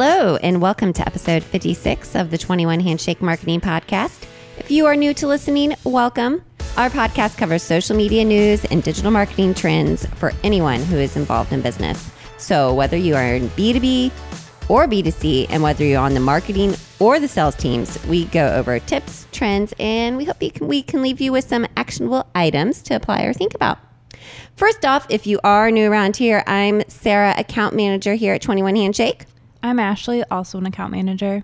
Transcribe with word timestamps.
Hello, 0.00 0.36
and 0.36 0.62
welcome 0.62 0.92
to 0.92 1.04
episode 1.04 1.42
56 1.42 2.14
of 2.14 2.30
the 2.30 2.38
21 2.38 2.78
Handshake 2.78 3.20
Marketing 3.20 3.60
Podcast. 3.60 4.28
If 4.56 4.70
you 4.70 4.86
are 4.86 4.94
new 4.94 5.12
to 5.14 5.26
listening, 5.26 5.74
welcome. 5.82 6.44
Our 6.76 6.88
podcast 6.88 7.36
covers 7.36 7.64
social 7.64 7.96
media 7.96 8.24
news 8.24 8.64
and 8.66 8.80
digital 8.80 9.10
marketing 9.10 9.54
trends 9.54 10.06
for 10.06 10.32
anyone 10.44 10.84
who 10.84 10.98
is 10.98 11.16
involved 11.16 11.52
in 11.52 11.62
business. 11.62 12.12
So, 12.36 12.72
whether 12.74 12.96
you 12.96 13.16
are 13.16 13.34
in 13.34 13.48
B2B 13.48 14.12
or 14.70 14.86
B2C, 14.86 15.48
and 15.50 15.64
whether 15.64 15.84
you're 15.84 16.00
on 16.00 16.14
the 16.14 16.20
marketing 16.20 16.76
or 17.00 17.18
the 17.18 17.26
sales 17.26 17.56
teams, 17.56 18.00
we 18.06 18.26
go 18.26 18.54
over 18.54 18.78
tips, 18.78 19.26
trends, 19.32 19.74
and 19.80 20.16
we 20.16 20.26
hope 20.26 20.38
can, 20.38 20.68
we 20.68 20.80
can 20.80 21.02
leave 21.02 21.20
you 21.20 21.32
with 21.32 21.48
some 21.48 21.66
actionable 21.76 22.24
items 22.36 22.82
to 22.82 22.94
apply 22.94 23.22
or 23.22 23.32
think 23.32 23.52
about. 23.52 23.80
First 24.54 24.84
off, 24.84 25.08
if 25.10 25.26
you 25.26 25.40
are 25.42 25.72
new 25.72 25.90
around 25.90 26.18
here, 26.18 26.44
I'm 26.46 26.88
Sarah, 26.88 27.34
account 27.36 27.74
manager 27.74 28.14
here 28.14 28.34
at 28.34 28.42
21 28.42 28.76
Handshake. 28.76 29.24
I'm 29.62 29.78
Ashley, 29.78 30.24
also 30.24 30.58
an 30.58 30.66
account 30.66 30.92
manager. 30.92 31.42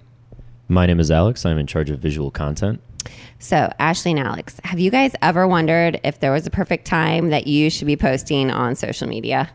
My 0.68 0.86
name 0.86 1.00
is 1.00 1.10
Alex. 1.10 1.44
I'm 1.44 1.58
in 1.58 1.66
charge 1.66 1.90
of 1.90 1.98
visual 1.98 2.30
content. 2.30 2.80
So, 3.38 3.70
Ashley 3.78 4.12
and 4.12 4.20
Alex, 4.20 4.60
have 4.64 4.78
you 4.80 4.90
guys 4.90 5.12
ever 5.20 5.46
wondered 5.46 6.00
if 6.04 6.20
there 6.20 6.32
was 6.32 6.46
a 6.46 6.50
perfect 6.50 6.86
time 6.86 7.30
that 7.30 7.46
you 7.46 7.68
should 7.68 7.86
be 7.86 7.96
posting 7.96 8.50
on 8.50 8.74
social 8.74 9.06
media? 9.08 9.50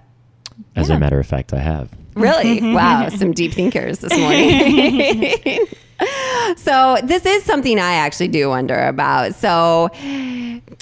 As 0.76 0.90
Yeah. 0.90 0.98
a 0.98 1.00
matter 1.00 1.20
of 1.20 1.26
fact, 1.26 1.54
I 1.54 1.60
have. 1.60 1.90
Really? 2.20 2.60
Mm-hmm. 2.60 2.74
wow, 2.74 3.10
some 3.10 3.32
deep 3.32 3.54
thinkers 3.54 4.00
this 4.00 4.18
morning. 4.18 5.66
so, 6.58 6.98
this 7.04 7.26
is 7.26 7.44
something 7.44 7.80
I 7.80 7.94
actually 7.94 8.28
do 8.28 8.50
wonder 8.50 8.88
about. 8.88 9.36
So, 9.36 9.90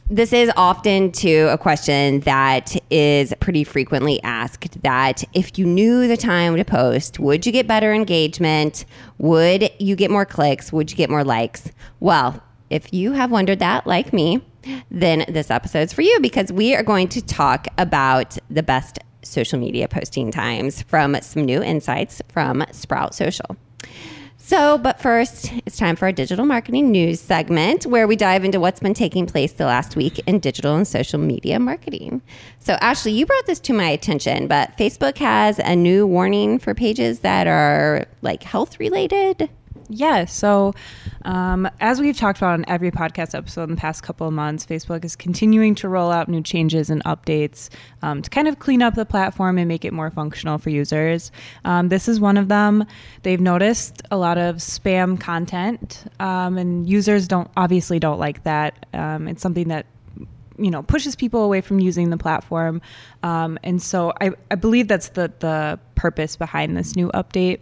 this 0.09 0.33
is 0.33 0.51
often 0.55 1.11
to 1.11 1.47
a 1.51 1.57
question 1.57 2.21
that 2.21 2.75
is 2.89 3.33
pretty 3.39 3.63
frequently 3.63 4.21
asked 4.23 4.81
that 4.81 5.23
if 5.33 5.59
you 5.59 5.65
knew 5.65 6.07
the 6.07 6.17
time 6.17 6.55
to 6.55 6.63
post, 6.63 7.19
would 7.19 7.45
you 7.45 7.51
get 7.51 7.67
better 7.67 7.93
engagement? 7.93 8.85
Would 9.17 9.69
you 9.79 9.95
get 9.95 10.09
more 10.09 10.25
clicks? 10.25 10.71
Would 10.71 10.89
you 10.89 10.97
get 10.97 11.09
more 11.09 11.23
likes? 11.23 11.71
Well, 11.99 12.41
if 12.69 12.93
you 12.93 13.13
have 13.13 13.31
wondered 13.31 13.59
that, 13.59 13.85
like 13.85 14.13
me, 14.13 14.41
then 14.89 15.25
this 15.27 15.51
episode's 15.51 15.93
for 15.93 16.01
you 16.01 16.19
because 16.21 16.51
we 16.51 16.75
are 16.75 16.83
going 16.83 17.07
to 17.09 17.21
talk 17.21 17.67
about 17.77 18.37
the 18.49 18.63
best 18.63 18.99
social 19.27 19.59
media 19.59 19.87
posting 19.87 20.31
times 20.31 20.81
from 20.83 21.15
some 21.21 21.45
new 21.45 21.61
insights 21.61 22.21
from 22.29 22.63
Sprout 22.71 23.13
Social. 23.13 23.57
So, 24.47 24.77
but 24.77 25.01
first, 25.01 25.51
it's 25.65 25.75
time 25.75 25.97
for 25.97 26.05
our 26.05 26.13
digital 26.13 26.45
marketing 26.45 26.89
news 26.89 27.19
segment 27.19 27.85
where 27.85 28.07
we 28.07 28.15
dive 28.15 28.45
into 28.45 28.61
what's 28.61 28.79
been 28.79 28.93
taking 28.93 29.25
place 29.25 29.51
the 29.51 29.65
last 29.65 29.97
week 29.97 30.19
in 30.19 30.39
digital 30.39 30.73
and 30.73 30.87
social 30.87 31.19
media 31.19 31.59
marketing. 31.59 32.21
So, 32.59 32.77
Ashley, 32.79 33.11
you 33.11 33.25
brought 33.25 33.45
this 33.45 33.59
to 33.59 33.73
my 33.73 33.89
attention, 33.89 34.47
but 34.47 34.77
Facebook 34.77 35.17
has 35.17 35.59
a 35.59 35.75
new 35.75 36.07
warning 36.07 36.59
for 36.59 36.73
pages 36.73 37.19
that 37.19 37.47
are 37.47 38.05
like 38.21 38.43
health 38.43 38.79
related. 38.79 39.49
Yeah, 39.89 40.25
so 40.25 40.73
um, 41.23 41.69
as 41.79 42.01
we've 42.01 42.17
talked 42.17 42.39
about 42.39 42.53
on 42.53 42.65
every 42.67 42.91
podcast 42.91 43.33
episode 43.33 43.63
in 43.63 43.71
the 43.71 43.77
past 43.77 44.03
couple 44.03 44.27
of 44.27 44.33
months, 44.33 44.65
Facebook 44.65 45.05
is 45.05 45.15
continuing 45.15 45.75
to 45.75 45.87
roll 45.87 46.11
out 46.11 46.27
new 46.27 46.41
changes 46.41 46.89
and 46.89 47.01
updates 47.05 47.69
um, 48.01 48.21
to 48.21 48.29
kind 48.29 48.49
of 48.49 48.59
clean 48.59 48.81
up 48.81 48.95
the 48.95 49.05
platform 49.05 49.57
and 49.57 49.67
make 49.67 49.85
it 49.85 49.93
more 49.93 50.11
functional 50.11 50.57
for 50.57 50.69
users. 50.69 51.31
Um, 51.63 51.87
this 51.87 52.09
is 52.09 52.19
one 52.19 52.35
of 52.35 52.49
them. 52.49 52.85
They've 53.23 53.39
noticed 53.39 54.01
a 54.11 54.17
lot 54.17 54.37
of 54.37 54.57
spam 54.57 55.17
content, 55.19 56.03
um, 56.19 56.57
and 56.57 56.87
users 56.87 57.27
don't 57.27 57.49
obviously 57.55 57.97
don't 57.97 58.19
like 58.19 58.43
that. 58.43 58.85
Um, 58.93 59.29
it's 59.29 59.41
something 59.41 59.69
that 59.69 59.85
you 60.59 60.71
know 60.71 60.81
pushes 60.81 61.15
people 61.15 61.43
away 61.43 61.61
from 61.61 61.79
using 61.79 62.09
the 62.09 62.17
platform 62.17 62.81
um, 63.21 63.59
and 63.63 63.79
so 63.79 64.11
I, 64.19 64.31
I 64.49 64.55
believe 64.55 64.87
that's 64.87 65.09
the 65.09 65.31
the 65.37 65.79
purpose 65.93 66.35
behind 66.35 66.75
this 66.75 66.95
new 66.95 67.11
update 67.13 67.59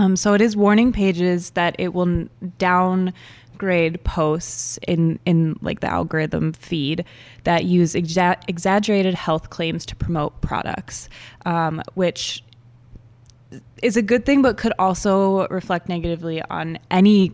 um, 0.00 0.16
so 0.16 0.32
it 0.32 0.40
is 0.40 0.56
warning 0.56 0.92
pages 0.92 1.50
that 1.50 1.76
it 1.78 1.92
will 1.92 2.26
downgrade 2.56 4.02
posts 4.02 4.78
in 4.88 5.18
in 5.26 5.58
like 5.60 5.80
the 5.80 5.88
algorithm 5.88 6.54
feed 6.54 7.04
that 7.44 7.64
use 7.66 7.92
exa- 7.92 8.42
exaggerated 8.48 9.12
health 9.12 9.50
claims 9.50 9.84
to 9.84 9.94
promote 9.94 10.40
products, 10.40 11.10
um, 11.44 11.82
which 11.92 12.42
is 13.82 13.98
a 13.98 14.02
good 14.02 14.24
thing, 14.24 14.40
but 14.40 14.56
could 14.56 14.72
also 14.78 15.46
reflect 15.48 15.86
negatively 15.86 16.40
on 16.44 16.78
any 16.90 17.32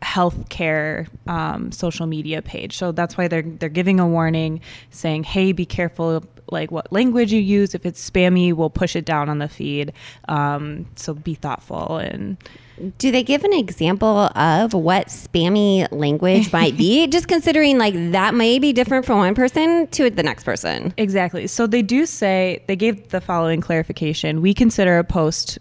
healthcare 0.00 1.08
um, 1.26 1.72
social 1.72 2.06
media 2.06 2.42
page. 2.42 2.76
So 2.76 2.92
that's 2.92 3.18
why 3.18 3.26
they're 3.26 3.42
they're 3.42 3.68
giving 3.68 3.98
a 3.98 4.06
warning, 4.06 4.60
saying, 4.90 5.24
"Hey, 5.24 5.50
be 5.50 5.66
careful." 5.66 6.22
Like 6.50 6.70
what 6.70 6.92
language 6.92 7.32
you 7.32 7.40
use. 7.40 7.74
If 7.74 7.84
it's 7.86 8.08
spammy, 8.08 8.52
we'll 8.52 8.70
push 8.70 8.96
it 8.96 9.04
down 9.04 9.28
on 9.28 9.38
the 9.38 9.48
feed. 9.48 9.92
Um, 10.28 10.86
so 10.96 11.14
be 11.14 11.34
thoughtful 11.34 11.98
and 11.98 12.36
Do 12.98 13.10
they 13.10 13.22
give 13.22 13.44
an 13.44 13.52
example 13.52 14.30
of 14.34 14.72
what 14.72 15.08
spammy 15.08 15.86
language 15.90 16.52
might 16.52 16.76
be? 16.76 17.06
Just 17.08 17.28
considering 17.28 17.78
like 17.78 17.94
that 18.12 18.34
may 18.34 18.58
be 18.58 18.72
different 18.72 19.04
from 19.04 19.18
one 19.18 19.34
person 19.34 19.86
to 19.88 20.10
the 20.10 20.22
next 20.22 20.44
person. 20.44 20.94
Exactly. 20.96 21.46
So 21.46 21.66
they 21.66 21.82
do 21.82 22.06
say 22.06 22.64
they 22.68 22.76
gave 22.76 23.08
the 23.08 23.20
following 23.20 23.60
clarification. 23.60 24.40
We 24.40 24.54
consider 24.54 24.98
a 24.98 25.04
post 25.04 25.58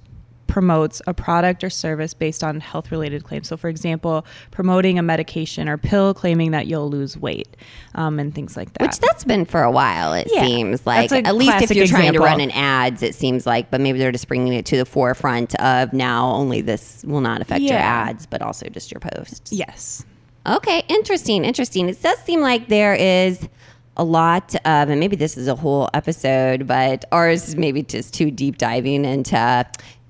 promotes 0.47 1.01
a 1.07 1.13
product 1.13 1.63
or 1.63 1.69
service 1.69 2.13
based 2.13 2.43
on 2.43 2.59
health 2.59 2.91
related 2.91 3.23
claims. 3.23 3.47
So, 3.47 3.57
for 3.57 3.67
example, 3.69 4.25
promoting 4.51 4.97
a 4.97 5.03
medication 5.03 5.67
or 5.69 5.77
pill 5.77 6.13
claiming 6.13 6.51
that 6.51 6.67
you'll 6.67 6.89
lose 6.89 7.17
weight 7.17 7.55
um, 7.95 8.19
and 8.19 8.33
things 8.33 8.55
like 8.57 8.73
that. 8.73 8.81
Which 8.81 8.99
that's 8.99 9.23
been 9.23 9.45
for 9.45 9.61
a 9.63 9.71
while, 9.71 10.13
it 10.13 10.27
Yeah. 10.33 10.45
seems 10.45 10.85
like. 10.87 11.11
At 11.11 11.35
least 11.35 11.61
if 11.61 11.75
you're 11.75 11.87
trying 11.87 12.13
to 12.13 12.19
run 12.19 12.39
an 12.41 12.51
ads, 12.51 13.03
it 13.03 13.13
seems 13.15 13.45
like, 13.45 13.69
but 13.69 13.81
maybe 13.81 13.99
they're 13.99 14.11
just 14.11 14.27
bringing 14.27 14.53
it 14.53 14.65
to 14.67 14.77
the 14.77 14.85
forefront 14.85 15.53
of 15.55 15.93
now 15.93 16.31
only 16.31 16.61
this 16.61 17.03
will 17.05 17.21
not 17.21 17.41
affect 17.41 17.61
your 17.61 17.77
ads, 17.77 18.25
but 18.25 18.41
also 18.41 18.67
just 18.69 18.91
your 18.91 18.99
posts. 18.99 19.51
yes. 19.51 20.05
Okay, 20.45 20.83
interesting, 20.87 21.43
interesting. 21.43 21.89
It 21.89 22.01
does 22.01 22.17
seem 22.19 22.39
like 22.39 22.69
there 22.69 22.93
is 22.95 23.49
a 23.97 24.03
lot 24.05 24.55
of, 24.55 24.89
and 24.89 24.97
maybe 24.99 25.17
this 25.17 25.35
is 25.35 25.47
a 25.49 25.55
whole 25.55 25.89
episode, 25.93 26.65
but 26.67 27.03
ours 27.11 27.49
is 27.49 27.55
maybe 27.57 27.83
just 27.83 28.13
too 28.13 28.31
deep 28.31 28.57
diving 28.57 29.03
into 29.03 29.35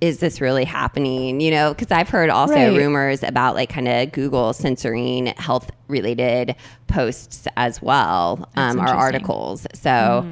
is 0.01 0.19
this 0.19 0.39
really 0.41 0.63
happening? 0.65 1.41
You 1.41 1.51
know, 1.51 1.73
because 1.73 1.91
I've 1.91 2.09
heard 2.09 2.29
also 2.29 2.53
Right. 2.53 2.77
rumors 2.77 3.23
about 3.23 3.55
like 3.55 3.69
kind 3.69 3.87
of 3.87 4.11
Google 4.11 4.53
censoring 4.53 5.27
health 5.37 5.71
related 5.87 6.55
posts 6.87 7.47
as 7.57 7.81
well, 7.81 8.47
um, 8.55 8.79
or. 8.79 8.87
Articles. 8.87 9.65
So, 9.73 10.25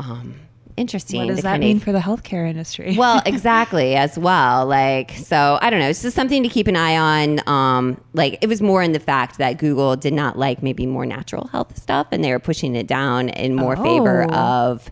um, 0.00 0.34
interesting. 0.76 1.20
What 1.20 1.28
does 1.28 1.42
that 1.42 1.52
kinda- 1.52 1.66
mean 1.66 1.80
for 1.80 1.92
the 1.92 2.00
healthcare 2.00 2.46
industry? 2.48 2.94
well, 2.98 3.22
exactly 3.26 3.94
as 3.96 4.18
well. 4.18 4.66
Like, 4.66 5.12
so 5.12 5.58
I 5.62 5.70
don't 5.70 5.80
know. 5.80 5.88
It's 5.88 6.02
just 6.02 6.14
something 6.14 6.42
to 6.42 6.48
keep 6.50 6.66
an 6.68 6.76
eye 6.76 6.98
on. 6.98 7.40
Um, 7.48 7.98
like, 8.12 8.36
it 8.42 8.48
was 8.48 8.60
more 8.60 8.82
in 8.82 8.92
the 8.92 9.00
fact 9.00 9.38
that 9.38 9.56
Google 9.56 9.96
did 9.96 10.12
not 10.12 10.38
like 10.38 10.62
maybe 10.62 10.84
more 10.84 11.06
natural 11.06 11.46
health 11.48 11.78
stuff, 11.78 12.08
and 12.12 12.22
they 12.22 12.30
were 12.32 12.38
pushing 12.38 12.76
it 12.76 12.86
down 12.86 13.30
in 13.30 13.54
more 13.54 13.76
favor 13.76 14.26
Oh. 14.30 14.34
of. 14.34 14.90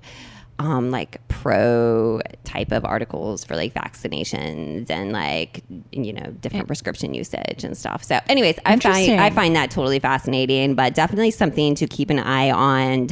Um, 0.61 0.93
like 0.93 1.21
pro 1.27 2.21
type 2.45 2.71
of 2.71 2.85
articles 2.85 3.45
for 3.45 3.57
like 3.57 3.75
vaccinations 3.75 4.89
and 4.89 5.11
like 5.13 5.65
you 5.91 6.13
know 6.13 6.31
different 6.41 6.69
prescription 6.69 7.13
usage 7.13 7.65
and 7.65 7.77
stuff. 7.77 8.05
So, 8.05 8.21
anyways, 8.29 8.59
I 8.65 8.77
find 8.79 9.21
I 9.21 9.31
find 9.31 9.57
that 9.57 9.73
totally 9.73 9.99
fascinating, 9.99 10.77
but 10.77 10.95
definitely 10.95 11.33
something 11.33 11.75
to 11.75 11.89
keep 11.89 12.09
an 12.09 12.21
eye 12.21 12.51
on. 12.51 13.09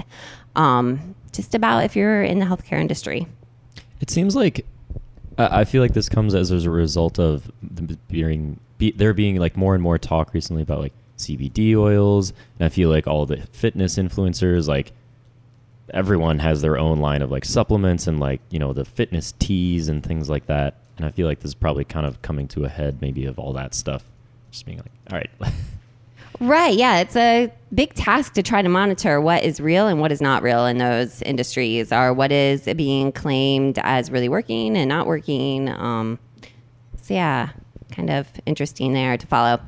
Um, 0.54 1.16
just 1.32 1.54
about 1.54 1.84
if 1.84 1.96
you're 1.96 2.22
in 2.22 2.38
the 2.38 2.44
healthcare 2.44 2.78
industry. 2.78 3.26
It 4.00 4.10
seems 4.10 4.36
like 4.36 4.64
I 5.38 5.60
I 5.60 5.64
feel 5.64 5.82
like 5.82 5.94
this 5.94 6.08
comes 6.08 6.34
as 6.34 6.50
a 6.50 6.70
result 6.70 7.18
of 7.18 7.50
the 7.62 7.98
being 8.08 8.60
be, 8.78 8.92
there 8.92 9.14
being 9.14 9.36
like 9.36 9.56
more 9.56 9.74
and 9.74 9.82
more 9.82 9.98
talk 9.98 10.34
recently 10.34 10.62
about 10.62 10.80
like 10.80 10.92
CBD 11.18 11.76
oils, 11.76 12.32
and 12.58 12.66
I 12.66 12.68
feel 12.68 12.88
like 12.88 13.06
all 13.06 13.26
the 13.26 13.38
fitness 13.52 13.96
influencers 13.96 14.68
like 14.68 14.92
everyone 15.92 16.38
has 16.38 16.62
their 16.62 16.78
own 16.78 16.98
line 16.98 17.22
of 17.22 17.30
like 17.30 17.44
supplements 17.44 18.06
and 18.06 18.18
like 18.20 18.40
you 18.50 18.58
know 18.58 18.72
the 18.72 18.84
fitness 18.84 19.32
teas 19.38 19.88
and 19.88 20.04
things 20.04 20.28
like 20.28 20.46
that. 20.46 20.76
And 20.96 21.06
I 21.06 21.10
feel 21.10 21.26
like 21.26 21.40
this 21.40 21.50
is 21.50 21.54
probably 21.54 21.84
kind 21.84 22.06
of 22.06 22.20
coming 22.22 22.48
to 22.48 22.64
a 22.64 22.68
head 22.68 23.00
maybe 23.00 23.24
of 23.26 23.38
all 23.38 23.52
that 23.54 23.74
stuff. 23.74 24.04
Just 24.50 24.66
being 24.66 24.78
like, 24.78 24.92
all 25.10 25.18
right, 25.18 25.30
Right. 26.40 26.76
Yeah. 26.76 26.98
It's 26.98 27.14
a 27.14 27.52
big 27.72 27.94
task 27.94 28.32
to 28.34 28.42
try 28.42 28.62
to 28.62 28.68
monitor 28.68 29.20
what 29.20 29.44
is 29.44 29.60
real 29.60 29.86
and 29.86 30.00
what 30.00 30.10
is 30.10 30.20
not 30.20 30.42
real 30.42 30.66
in 30.66 30.78
those 30.78 31.22
industries, 31.22 31.92
or 31.92 32.12
what 32.12 32.32
is 32.32 32.64
being 32.76 33.12
claimed 33.12 33.78
as 33.82 34.10
really 34.10 34.28
working 34.28 34.76
and 34.76 34.88
not 34.88 35.06
working. 35.06 35.68
Um, 35.68 36.18
so, 37.00 37.14
yeah, 37.14 37.50
kind 37.92 38.10
of 38.10 38.26
interesting 38.46 38.92
there 38.92 39.16
to 39.16 39.26
follow. 39.26 39.60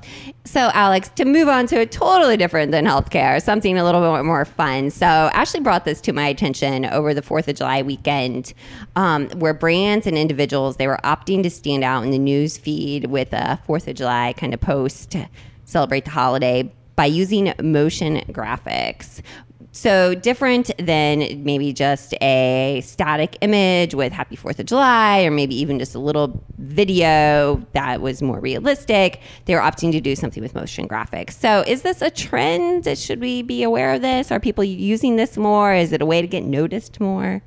So, 0.45 0.71
Alex, 0.75 1.11
to 1.17 1.25
move 1.25 1.49
on 1.49 1.67
to 1.69 1.81
a 1.81 1.87
totally 1.87 2.37
different 2.37 2.73
than 2.73 2.85
healthcare, 2.85 3.41
something 3.43 3.79
a 3.79 3.85
little 3.85 4.01
bit 4.01 4.25
more 4.25 4.45
fun. 4.45 4.91
So, 4.91 5.07
Ashley 5.07 5.61
brought 5.61 5.85
this 5.85 6.01
to 6.03 6.13
my 6.13 6.27
attention 6.29 6.85
over 6.87 7.15
the 7.15 7.23
4th 7.23 7.49
of 7.49 7.57
July 7.57 7.83
weekend, 7.83 8.55
um, 8.97 9.29
where 9.31 9.55
brands 9.55 10.07
and 10.07 10.17
individuals, 10.17 10.77
they 10.77 10.87
were 10.87 11.01
opting 11.05 11.43
to 11.43 11.51
stand 11.51 11.85
out 11.85 12.05
in 12.05 12.11
the 12.11 12.19
news 12.19 12.59
feed 12.59 13.07
with 13.07 13.33
a 13.33 13.61
4th 13.69 13.89
of 13.89 13.97
July 13.97 14.33
kind 14.37 14.55
of 14.55 14.61
post 14.61 15.11
to 15.13 15.29
celebrate 15.65 16.05
the 16.05 16.11
holiday 16.11 16.73
by 16.97 17.07
using 17.07 17.53
motion 17.61 18.19
graphics. 18.29 19.21
So 19.75 20.15
different 20.15 20.71
than 20.79 21.43
maybe 21.43 21.73
just 21.73 22.15
a 22.23 22.81
static 22.85 23.37
image 23.41 23.93
with 23.93 24.13
Happy 24.13 24.37
Fourth 24.37 24.61
of 24.61 24.67
July, 24.67 25.25
or 25.25 25.33
maybe 25.33 25.57
even 25.57 25.81
just 25.81 25.97
a 25.97 25.99
little 25.99 26.45
video 26.59 27.61
that 27.73 28.01
was 28.01 28.23
more 28.23 28.39
realistic. 28.39 29.21
They're 29.47 29.61
opting 29.61 29.91
to 29.91 30.01
do 30.01 30.15
something 30.15 30.41
with 30.41 30.55
motion 30.55 30.87
graphics. 30.87 31.33
So 31.33 31.65
is 31.67 31.83
this 31.83 32.03
a 32.03 32.11
trend? 32.11 32.87
Should 32.97 33.21
we 33.21 33.43
be 33.43 33.65
aware 33.65 33.95
of 33.95 34.01
this? 34.01 34.31
Are 34.31 34.39
people 34.39 34.63
using 34.63 35.17
this 35.17 35.37
more? 35.37 35.75
Is 35.75 35.93
it 35.93 36.01
a 36.01 36.07
way 36.07 36.23
to 36.23 36.29
get 36.29 36.45
noticed 36.45 37.01
more? 37.01 37.43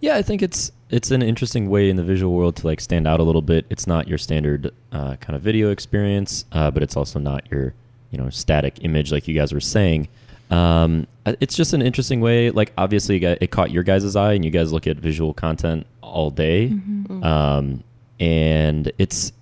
Yeah, 0.00 0.16
I 0.16 0.22
think 0.22 0.42
it's 0.42 0.72
it's 0.90 1.10
an 1.10 1.22
interesting 1.22 1.70
way 1.70 1.88
in 1.88 1.96
the 1.96 2.04
visual 2.04 2.34
world 2.34 2.56
to 2.56 2.66
like 2.66 2.80
stand 2.82 3.08
out 3.08 3.20
a 3.20 3.22
little 3.22 3.42
bit. 3.42 3.64
It's 3.70 3.86
not 3.86 4.06
your 4.06 4.18
standard 4.18 4.70
uh, 4.92 5.16
kind 5.16 5.34
of 5.34 5.40
video 5.40 5.70
experience, 5.70 6.44
uh, 6.52 6.70
but 6.70 6.82
it's 6.82 6.96
also 6.96 7.18
not 7.18 7.50
your 7.50 7.72
you 8.10 8.18
know 8.18 8.28
static 8.28 8.84
image 8.84 9.10
like 9.10 9.26
you 9.26 9.34
guys 9.34 9.54
were 9.54 9.60
saying. 9.60 10.08
Um, 10.50 11.06
uh, 11.24 11.34
it's 11.40 11.54
just 11.54 11.72
an 11.72 11.82
interesting 11.82 12.20
way. 12.20 12.50
Like 12.50 12.72
obviously, 12.76 13.24
it 13.24 13.50
caught 13.50 13.70
your 13.70 13.82
guys' 13.82 14.16
eye, 14.16 14.32
and 14.32 14.44
you 14.44 14.50
guys 14.50 14.72
look 14.72 14.86
at 14.86 14.96
visual 14.96 15.32
content 15.32 15.86
all 16.02 16.30
day, 16.30 16.68
mm-hmm. 16.68 17.22
um, 17.22 17.84
and 18.18 18.90
it's 18.98 19.32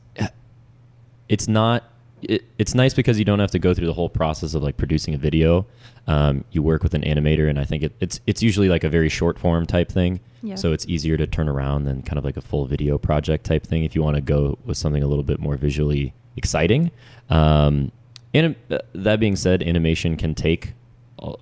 it's 1.29 1.49
not. 1.49 1.85
It, 2.21 2.45
it's 2.59 2.75
nice 2.75 2.95
because 2.95 3.19
you 3.19 3.25
don't 3.25 3.39
have 3.39 3.53
to 3.53 3.61
go 3.61 3.73
through 3.75 3.87
the 3.87 3.93
whole 3.93 4.09
process 4.09 4.55
of 4.55 4.63
like 4.63 4.77
producing 4.77 5.15
a 5.15 5.19
video. 5.19 5.67
Um, 6.09 6.45
you 6.51 6.63
work 6.63 6.83
with 6.83 6.95
an 6.95 7.03
animator, 7.03 7.49
and 7.49 7.61
I 7.61 7.65
think 7.65 7.85
it, 7.85 7.93
it's 8.01 8.21
it's 8.27 8.43
usually 8.43 8.69
like 8.69 8.85
a 8.85 8.91
very 8.91 9.09
short 9.09 9.39
form 9.39 9.67
type 9.67 9.91
thing. 9.91 10.21
Yeah. 10.43 10.57
So 10.57 10.73
it's 10.73 10.87
easier 10.87 11.17
to 11.17 11.27
turn 11.27 11.49
around 11.49 11.85
than 11.85 12.03
kind 12.03 12.19
of 12.19 12.25
like 12.25 12.37
a 12.37 12.41
full 12.41 12.67
video 12.67 12.99
project 12.99 13.45
type 13.45 13.67
thing 13.67 13.85
if 13.85 13.95
you 13.95 14.03
want 14.03 14.17
to 14.17 14.21
go 14.21 14.59
with 14.65 14.77
something 14.77 15.03
a 15.03 15.07
little 15.07 15.25
bit 15.25 15.41
more 15.41 15.57
visually 15.57 16.13
exciting. 16.37 16.91
Um, 17.31 17.93
and 18.35 18.57
uh, 18.71 18.79
that 18.95 19.21
being 19.21 19.37
said, 19.37 19.63
animation 19.63 20.17
can 20.17 20.35
take 20.35 20.75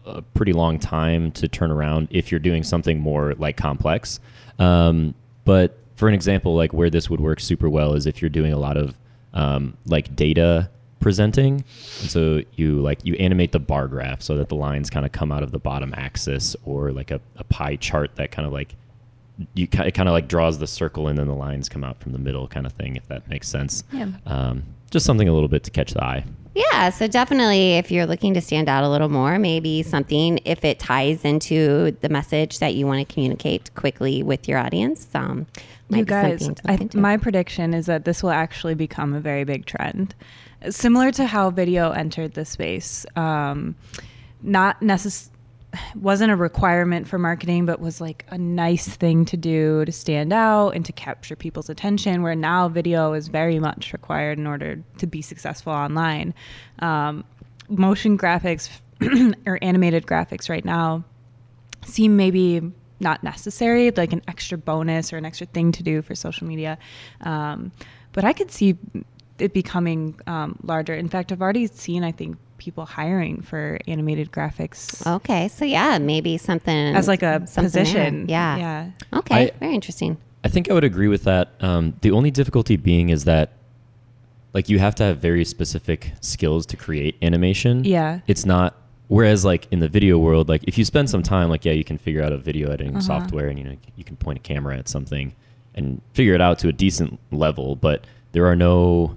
a 0.06 0.22
pretty 0.22 0.52
long 0.52 0.78
time 0.78 1.32
to 1.32 1.48
turn 1.48 1.70
around 1.70 2.08
if 2.10 2.30
you're 2.30 2.40
doing 2.40 2.62
something 2.62 3.00
more 3.00 3.34
like 3.34 3.56
complex. 3.56 4.20
Um, 4.58 5.14
but 5.44 5.78
for 5.96 6.08
an 6.08 6.14
example, 6.14 6.54
like 6.54 6.72
where 6.72 6.90
this 6.90 7.08
would 7.10 7.20
work 7.20 7.40
super 7.40 7.68
well 7.68 7.94
is 7.94 8.06
if 8.06 8.20
you're 8.20 8.30
doing 8.30 8.52
a 8.52 8.58
lot 8.58 8.76
of 8.76 8.94
um, 9.34 9.76
like 9.86 10.14
data 10.16 10.70
presenting. 11.00 11.64
And 12.00 12.10
so 12.10 12.42
you 12.54 12.80
like 12.80 13.04
you 13.04 13.14
animate 13.14 13.52
the 13.52 13.60
bar 13.60 13.86
graph 13.88 14.22
so 14.22 14.36
that 14.36 14.48
the 14.48 14.54
lines 14.56 14.90
kind 14.90 15.06
of 15.06 15.12
come 15.12 15.30
out 15.30 15.42
of 15.42 15.52
the 15.52 15.58
bottom 15.58 15.94
axis 15.96 16.56
or 16.64 16.92
like 16.92 17.10
a, 17.10 17.20
a 17.36 17.44
pie 17.44 17.76
chart 17.76 18.16
that 18.16 18.30
kind 18.30 18.46
of 18.46 18.52
like 18.52 18.74
you 19.54 19.68
it 19.72 19.92
kind 19.92 20.08
of 20.08 20.12
like 20.12 20.28
draws 20.28 20.58
the 20.58 20.66
circle 20.66 21.08
and 21.08 21.18
then 21.18 21.26
the 21.26 21.34
lines 21.34 21.68
come 21.68 21.84
out 21.84 22.00
from 22.00 22.12
the 22.12 22.18
middle 22.18 22.48
kind 22.48 22.66
of 22.66 22.72
thing 22.72 22.96
if 22.96 23.06
that 23.08 23.28
makes 23.28 23.48
sense. 23.48 23.84
Yeah. 23.92 24.08
Um, 24.24 24.64
just 24.90 25.04
something 25.04 25.28
a 25.28 25.32
little 25.32 25.48
bit 25.48 25.64
to 25.64 25.70
catch 25.70 25.92
the 25.92 26.02
eye. 26.02 26.24
Yeah, 26.56 26.88
so 26.88 27.06
definitely 27.06 27.74
if 27.74 27.90
you're 27.90 28.06
looking 28.06 28.32
to 28.32 28.40
stand 28.40 28.70
out 28.70 28.82
a 28.82 28.88
little 28.88 29.10
more, 29.10 29.38
maybe 29.38 29.82
something 29.82 30.40
if 30.46 30.64
it 30.64 30.78
ties 30.78 31.22
into 31.22 31.94
the 32.00 32.08
message 32.08 32.60
that 32.60 32.74
you 32.74 32.86
want 32.86 33.06
to 33.06 33.12
communicate 33.12 33.74
quickly 33.74 34.22
with 34.22 34.48
your 34.48 34.56
audience. 34.56 35.06
Um, 35.14 35.46
you 35.90 36.06
guys, 36.06 36.48
I, 36.64 36.88
my 36.94 37.18
prediction 37.18 37.74
is 37.74 37.84
that 37.86 38.06
this 38.06 38.22
will 38.22 38.30
actually 38.30 38.74
become 38.74 39.12
a 39.12 39.20
very 39.20 39.44
big 39.44 39.66
trend, 39.66 40.14
similar 40.70 41.10
to 41.12 41.26
how 41.26 41.50
video 41.50 41.90
entered 41.90 42.32
the 42.32 42.46
space. 42.46 43.04
Um, 43.16 43.76
not 44.40 44.80
necessarily 44.80 45.35
wasn't 45.94 46.30
a 46.30 46.36
requirement 46.36 47.08
for 47.08 47.18
marketing, 47.18 47.66
but 47.66 47.80
was 47.80 48.00
like 48.00 48.24
a 48.30 48.38
nice 48.38 48.88
thing 48.88 49.24
to 49.26 49.36
do 49.36 49.84
to 49.84 49.92
stand 49.92 50.32
out 50.32 50.70
and 50.70 50.84
to 50.84 50.92
capture 50.92 51.36
people's 51.36 51.68
attention. 51.68 52.22
Where 52.22 52.34
now 52.34 52.68
video 52.68 53.12
is 53.12 53.28
very 53.28 53.58
much 53.58 53.92
required 53.92 54.38
in 54.38 54.46
order 54.46 54.82
to 54.98 55.06
be 55.06 55.22
successful 55.22 55.72
online. 55.72 56.34
Um, 56.80 57.24
motion 57.68 58.16
graphics 58.16 58.70
or 59.46 59.58
animated 59.62 60.06
graphics 60.06 60.48
right 60.48 60.64
now 60.64 61.04
seem 61.84 62.16
maybe 62.16 62.72
not 63.00 63.22
necessary, 63.22 63.90
like 63.90 64.12
an 64.12 64.22
extra 64.26 64.56
bonus 64.58 65.12
or 65.12 65.16
an 65.16 65.24
extra 65.24 65.46
thing 65.46 65.72
to 65.72 65.82
do 65.82 66.02
for 66.02 66.14
social 66.14 66.46
media. 66.46 66.78
Um, 67.20 67.72
but 68.12 68.24
I 68.24 68.32
could 68.32 68.50
see 68.50 68.76
it 69.38 69.52
becoming 69.52 70.18
um, 70.26 70.58
larger. 70.62 70.94
In 70.94 71.08
fact, 71.08 71.32
I've 71.32 71.42
already 71.42 71.66
seen, 71.66 72.04
I 72.04 72.12
think, 72.12 72.36
people 72.58 72.86
hiring 72.86 73.42
for 73.42 73.78
animated 73.86 74.32
graphics. 74.32 75.06
Okay, 75.06 75.48
so 75.48 75.64
yeah, 75.64 75.98
maybe 75.98 76.38
something 76.38 76.96
as 76.96 77.08
like 77.08 77.22
a 77.22 77.40
position. 77.54 78.26
There. 78.26 78.32
Yeah. 78.32 78.56
Yeah. 78.56 79.18
Okay. 79.18 79.48
I, 79.48 79.50
very 79.58 79.74
interesting. 79.74 80.16
I 80.44 80.48
think 80.48 80.70
I 80.70 80.74
would 80.74 80.84
agree 80.84 81.08
with 81.08 81.24
that. 81.24 81.50
Um, 81.60 81.94
the 82.00 82.10
only 82.12 82.30
difficulty 82.30 82.76
being 82.76 83.10
is 83.10 83.24
that 83.24 83.52
like 84.54 84.68
you 84.68 84.78
have 84.78 84.94
to 84.96 85.04
have 85.04 85.18
very 85.18 85.44
specific 85.44 86.12
skills 86.20 86.64
to 86.66 86.76
create 86.76 87.16
animation. 87.20 87.84
Yeah. 87.84 88.20
It's 88.26 88.46
not 88.46 88.74
whereas 89.08 89.44
like 89.44 89.66
in 89.70 89.80
the 89.80 89.88
video 89.88 90.18
world, 90.18 90.48
like 90.48 90.64
if 90.64 90.78
you 90.78 90.84
spend 90.84 91.10
some 91.10 91.22
time, 91.22 91.48
like 91.48 91.64
yeah, 91.64 91.72
you 91.72 91.84
can 91.84 91.98
figure 91.98 92.22
out 92.22 92.32
a 92.32 92.38
video 92.38 92.70
editing 92.70 92.96
uh-huh. 92.96 93.02
software 93.02 93.48
and 93.48 93.58
you 93.58 93.64
know 93.64 93.76
you 93.96 94.04
can 94.04 94.16
point 94.16 94.38
a 94.38 94.42
camera 94.42 94.76
at 94.76 94.88
something 94.88 95.34
and 95.74 96.00
figure 96.14 96.34
it 96.34 96.40
out 96.40 96.58
to 96.60 96.68
a 96.68 96.72
decent 96.72 97.20
level, 97.30 97.76
but 97.76 98.06
there 98.32 98.46
are 98.46 98.56
no 98.56 99.16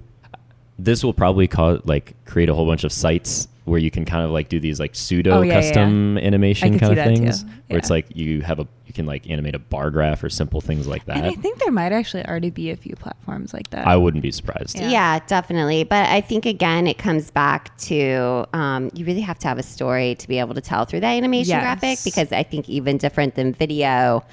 this 0.84 1.04
will 1.04 1.12
probably 1.12 1.46
cause 1.46 1.80
like 1.84 2.14
create 2.24 2.48
a 2.48 2.54
whole 2.54 2.66
bunch 2.66 2.84
of 2.84 2.92
sites 2.92 3.48
where 3.64 3.78
you 3.78 3.90
can 3.90 4.04
kind 4.04 4.24
of 4.24 4.30
like 4.30 4.48
do 4.48 4.58
these 4.58 4.80
like 4.80 4.94
pseudo 4.94 5.38
oh, 5.38 5.42
yeah, 5.42 5.60
custom 5.60 6.16
yeah. 6.16 6.24
animation 6.24 6.78
kind 6.78 6.98
of 6.98 7.04
things 7.04 7.42
yeah. 7.42 7.50
where 7.68 7.78
it's 7.78 7.90
like 7.90 8.06
you 8.16 8.40
have 8.40 8.58
a 8.58 8.66
you 8.86 8.92
can 8.92 9.06
like 9.06 9.28
animate 9.30 9.54
a 9.54 9.58
bar 9.58 9.90
graph 9.90 10.24
or 10.24 10.28
simple 10.28 10.60
things 10.60 10.88
like 10.88 11.04
that. 11.04 11.18
And 11.18 11.26
I 11.26 11.34
think 11.34 11.58
there 11.58 11.70
might 11.70 11.92
actually 11.92 12.26
already 12.26 12.50
be 12.50 12.70
a 12.70 12.76
few 12.76 12.96
platforms 12.96 13.54
like 13.54 13.70
that. 13.70 13.86
I 13.86 13.96
wouldn't 13.96 14.22
be 14.22 14.32
surprised. 14.32 14.76
Yeah, 14.76 15.20
definitely. 15.26 15.84
But 15.84 16.08
I 16.08 16.20
think 16.20 16.46
again 16.46 16.86
it 16.86 16.98
comes 16.98 17.30
back 17.30 17.76
to 17.78 18.46
um, 18.52 18.90
you 18.94 19.04
really 19.04 19.20
have 19.20 19.38
to 19.40 19.48
have 19.48 19.58
a 19.58 19.62
story 19.62 20.16
to 20.16 20.26
be 20.26 20.38
able 20.38 20.54
to 20.54 20.60
tell 20.60 20.84
through 20.86 21.00
that 21.00 21.12
animation 21.12 21.50
yes. 21.50 21.62
graphic 21.62 21.98
because 22.04 22.32
I 22.32 22.42
think 22.42 22.68
even 22.68 22.96
different 22.96 23.36
than 23.36 23.52
video 23.52 24.24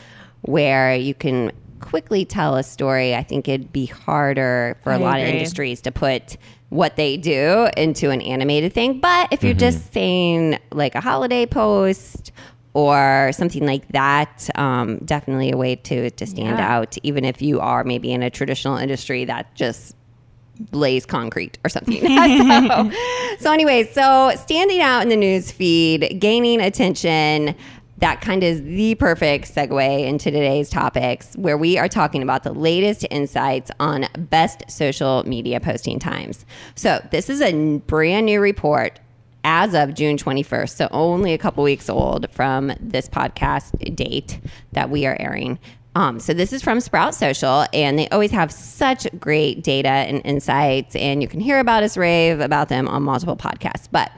where 0.41 0.95
you 0.95 1.13
can 1.13 1.51
quickly 1.79 2.25
tell 2.25 2.55
a 2.55 2.63
story, 2.63 3.15
I 3.15 3.23
think 3.23 3.47
it'd 3.47 3.71
be 3.71 3.85
harder 3.85 4.77
for 4.83 4.91
I 4.91 4.95
a 4.95 4.99
lot 4.99 5.19
agree. 5.19 5.29
of 5.29 5.35
industries 5.35 5.81
to 5.81 5.91
put 5.91 6.37
what 6.69 6.95
they 6.95 7.17
do 7.17 7.69
into 7.77 8.09
an 8.09 8.21
animated 8.21 8.73
thing. 8.73 8.99
But 8.99 9.31
if 9.31 9.43
you're 9.43 9.53
mm-hmm. 9.53 9.59
just 9.59 9.93
saying 9.93 10.59
like 10.71 10.95
a 10.95 11.01
holiday 11.01 11.45
post 11.45 12.31
or 12.73 13.31
something 13.33 13.65
like 13.65 13.87
that, 13.89 14.49
um, 14.55 14.97
definitely 14.99 15.51
a 15.51 15.57
way 15.57 15.75
to 15.75 16.09
to 16.11 16.25
stand 16.25 16.59
yeah. 16.59 16.77
out, 16.77 16.97
even 17.03 17.25
if 17.25 17.41
you 17.41 17.59
are 17.59 17.83
maybe 17.83 18.11
in 18.11 18.23
a 18.23 18.29
traditional 18.29 18.77
industry 18.77 19.25
that 19.25 19.53
just 19.55 19.95
lays 20.71 21.05
concrete 21.05 21.57
or 21.63 21.69
something. 21.69 22.01
so, 22.01 22.91
so, 23.39 23.51
anyways, 23.51 23.93
so 23.93 24.33
standing 24.35 24.81
out 24.81 25.01
in 25.01 25.09
the 25.09 25.15
news 25.15 25.51
feed, 25.51 26.19
gaining 26.19 26.61
attention 26.61 27.55
that 27.97 28.21
kind 28.21 28.43
of 28.43 28.49
is 28.49 28.63
the 28.63 28.95
perfect 28.95 29.53
segue 29.53 30.05
into 30.05 30.31
today's 30.31 30.69
topics, 30.69 31.35
where 31.35 31.57
we 31.57 31.77
are 31.77 31.87
talking 31.87 32.21
about 32.21 32.43
the 32.43 32.53
latest 32.53 33.05
insights 33.09 33.71
on 33.79 34.07
best 34.17 34.69
social 34.69 35.23
media 35.25 35.59
posting 35.59 35.99
times. 35.99 36.45
So, 36.75 37.05
this 37.11 37.29
is 37.29 37.41
a 37.41 37.79
brand 37.79 38.27
new 38.27 38.39
report 38.39 38.99
as 39.43 39.73
of 39.73 39.93
June 39.93 40.17
21st, 40.17 40.75
so 40.75 40.87
only 40.91 41.33
a 41.33 41.37
couple 41.37 41.63
weeks 41.63 41.89
old 41.89 42.29
from 42.31 42.73
this 42.79 43.07
podcast 43.07 43.95
date 43.95 44.39
that 44.73 44.89
we 44.89 45.05
are 45.05 45.15
airing. 45.19 45.57
Um, 45.95 46.19
so 46.19 46.33
this 46.33 46.53
is 46.53 46.61
from 46.61 46.79
Sprout 46.79 47.15
Social, 47.15 47.65
and 47.73 47.97
they 47.97 48.07
always 48.09 48.29
have 48.31 48.51
such 48.51 49.07
great 49.19 49.63
data 49.63 49.89
and 49.89 50.21
insights, 50.25 50.95
and 50.95 51.23
you 51.23 51.27
can 51.27 51.39
hear 51.39 51.59
about 51.59 51.81
us 51.81 51.97
rave 51.97 52.39
about 52.39 52.69
them 52.69 52.87
on 52.87 53.01
multiple 53.03 53.37
podcasts. 53.37 53.87
But 53.91 54.11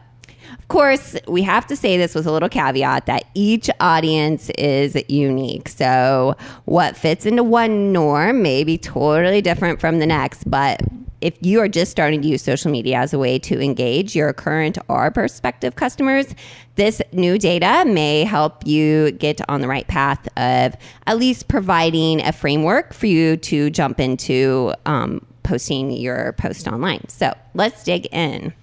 course, 0.70 1.16
we 1.28 1.42
have 1.42 1.68
to 1.68 1.76
say 1.76 1.98
this 1.98 2.16
with 2.16 2.26
a 2.26 2.32
little 2.32 2.48
caveat 2.48 3.08
that 3.08 3.26
each 3.34 3.70
audience 3.80 4.50
is 4.52 4.98
unique. 5.08 5.68
So, 5.68 6.36
what 6.66 6.96
fits 6.96 7.26
into 7.26 7.44
one 7.44 7.92
norm 7.92 8.42
may 8.42 8.64
be 8.64 8.78
totally 8.78 9.42
different 9.42 9.82
from 9.82 10.00
the 10.00 10.06
next. 10.06 10.50
But 10.50 10.82
if 11.22 11.36
you 11.42 11.60
are 11.60 11.68
just 11.68 11.92
starting 11.92 12.22
to 12.22 12.28
use 12.28 12.42
social 12.42 12.72
media 12.72 12.98
as 12.98 13.14
a 13.14 13.20
way 13.20 13.40
to 13.40 13.60
engage 13.60 14.16
your 14.16 14.32
current 14.32 14.78
or 14.88 15.12
prospective 15.12 15.76
customers, 15.76 16.34
this 16.76 17.02
new 17.12 17.38
data 17.38 17.84
may 17.86 18.24
help 18.24 18.66
you 18.66 19.12
get 19.12 19.42
on 19.50 19.62
the 19.62 19.68
right 19.68 19.88
path 19.88 20.28
of 20.38 20.76
at 21.08 21.18
least 21.18 21.48
providing 21.48 22.22
a 22.22 22.32
framework 22.32 22.94
for 22.94 23.08
you 23.08 23.36
to 23.38 23.70
jump 23.70 24.00
into 24.00 24.74
um, 24.86 25.26
posting 25.44 25.92
your 25.92 26.34
post 26.34 26.68
online. 26.68 27.08
So 27.10 27.36
let's 27.54 27.84
dig 27.84 28.06
in. 28.14 28.54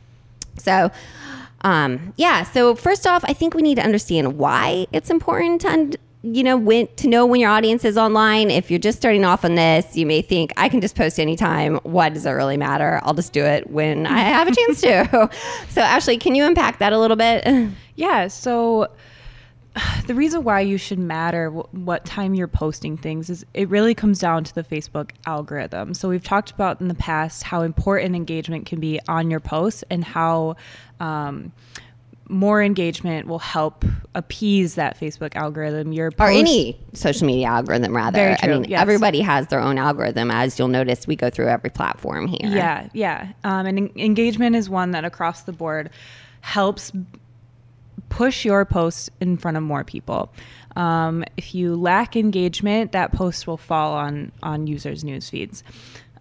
So, 0.59 0.91
um, 1.63 2.13
yeah. 2.17 2.43
So 2.45 2.75
first 2.75 3.07
off, 3.07 3.25
I 3.27 3.33
think 3.33 3.55
we 3.55 3.63
need 3.63 3.77
to 3.77 3.83
understand 3.83 4.39
why 4.39 4.87
it's 4.93 5.11
important 5.11 5.63
to, 5.63 5.99
you 6.23 6.43
know, 6.43 6.57
when 6.57 6.89
to 6.97 7.09
know 7.09 7.27
when 7.27 7.41
your 7.41 7.51
audience 7.51 7.85
is 7.85 7.97
online. 7.97 8.51
If 8.51 8.71
you're 8.71 8.79
just 8.79 8.99
starting 8.99 9.25
off 9.25 9.45
on 9.45 9.55
this, 9.55 9.97
you 9.97 10.07
may 10.07 10.23
think 10.23 10.53
I 10.57 10.69
can 10.69 10.81
just 10.81 10.97
post 10.97 11.19
anytime. 11.19 11.77
Why 11.83 12.09
does 12.09 12.27
it 12.27 12.31
really 12.31 12.57
matter? 12.57 13.01
I'll 13.03 13.15
just 13.15 13.33
do 13.33 13.45
it 13.45 13.71
when 13.71 14.07
I 14.07 14.19
have 14.19 14.49
a 14.49 14.55
chance 14.55 14.81
to. 14.83 15.31
so 15.71 15.81
Ashley, 15.81 16.19
can 16.19 16.35
you 16.35 16.45
unpack 16.45 16.79
that 16.79 16.93
a 16.93 16.99
little 16.99 17.17
bit? 17.17 17.47
Yeah. 17.99 18.29
So 18.29 18.89
the 20.07 20.15
reason 20.15 20.45
why 20.45 20.61
you 20.61 20.79
should 20.79 20.99
matter 20.99 21.51
what 21.51 22.05
time 22.05 22.35
you're 22.35 22.49
posting 22.49 22.97
things 22.97 23.31
is 23.31 23.45
it 23.55 23.69
really 23.69 23.95
comes 23.95 24.19
down 24.19 24.45
to 24.45 24.55
the 24.55 24.65
Facebook 24.65 25.11
algorithm. 25.27 25.95
So 25.95 26.09
we've 26.09 26.25
talked 26.25 26.51
about 26.51 26.81
in 26.81 26.89
the 26.89 26.95
past 26.95 27.43
how 27.43 27.63
important 27.63 28.15
engagement 28.15 28.67
can 28.67 28.81
be 28.81 29.01
on 29.09 29.31
your 29.31 29.41
posts 29.41 29.85
and 29.91 30.05
how 30.05 30.57
um, 31.01 31.53
more 32.29 32.63
engagement 32.63 33.27
will 33.27 33.39
help 33.39 33.85
appease 34.15 34.75
that 34.75 34.99
Facebook 34.99 35.37
algorithm. 35.37 35.93
Your 35.93 36.11
or 36.19 36.29
any 36.29 36.79
social 36.93 37.27
media 37.27 37.47
algorithm 37.47 37.95
rather 37.95 38.19
Very 38.19 38.37
i 38.43 38.47
mean 38.49 38.65
yes. 38.65 38.81
everybody 38.81 39.21
has 39.21 39.47
their 39.49 39.61
own 39.61 39.79
algorithm 39.79 40.31
as 40.31 40.59
you'll 40.59 40.69
notice 40.69 41.07
we 41.07 41.15
go 41.15 41.31
through 41.31 41.49
every 41.49 41.71
platform 41.71 42.27
here 42.27 42.39
Yeah, 42.43 42.89
yeah. 42.95 43.33
Um, 43.45 43.67
and 43.67 43.79
en- 43.79 43.93
engagement 43.97 44.57
is 44.57 44.69
one 44.69 44.91
that 44.93 45.05
across 45.05 45.43
the 45.43 45.53
board 45.53 45.91
helps 46.41 46.91
push 48.09 48.45
your 48.45 48.65
post 48.65 49.11
in 49.21 49.37
front 49.37 49.57
of 49.57 49.63
more 49.63 49.85
people. 49.85 50.33
Um, 50.75 51.25
if 51.37 51.55
you 51.55 51.75
lack 51.77 52.17
engagement, 52.17 52.93
that 52.93 53.13
post 53.13 53.47
will 53.47 53.57
fall 53.57 53.95
on 53.95 54.33
on 54.43 54.67
users' 54.67 55.05
news 55.05 55.31
feeds. 55.31 55.63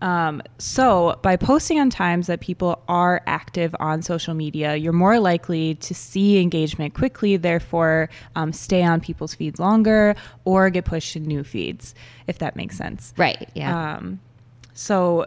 Um, 0.02 0.42
so, 0.58 1.18
by 1.22 1.36
posting 1.38 1.80
on 1.80 1.90
times 1.90 2.28
that 2.28 2.42
people 2.42 2.84
are 2.88 3.22
active 3.28 3.76
on 3.80 4.02
social 4.02 4.34
media, 4.34 4.76
you're 4.76 4.94
more 4.94 5.20
likely 5.20 5.76
to 5.76 5.94
see 5.94 6.42
engagement 6.42 6.94
quickly, 6.94 7.38
therefore, 7.38 8.10
um, 8.36 8.52
stay 8.52 8.84
on 8.84 9.00
people's 9.00 9.34
feeds 9.34 9.60
longer 9.60 10.16
or 10.44 10.70
get 10.70 10.86
pushed 10.86 11.16
in 11.16 11.24
new 11.24 11.44
feeds, 11.44 11.96
if 12.28 12.40
that 12.40 12.56
makes 12.56 12.78
sense. 12.78 13.14
right 13.18 13.50
yeah 13.54 13.96
Um, 13.96 14.20
so, 14.74 15.26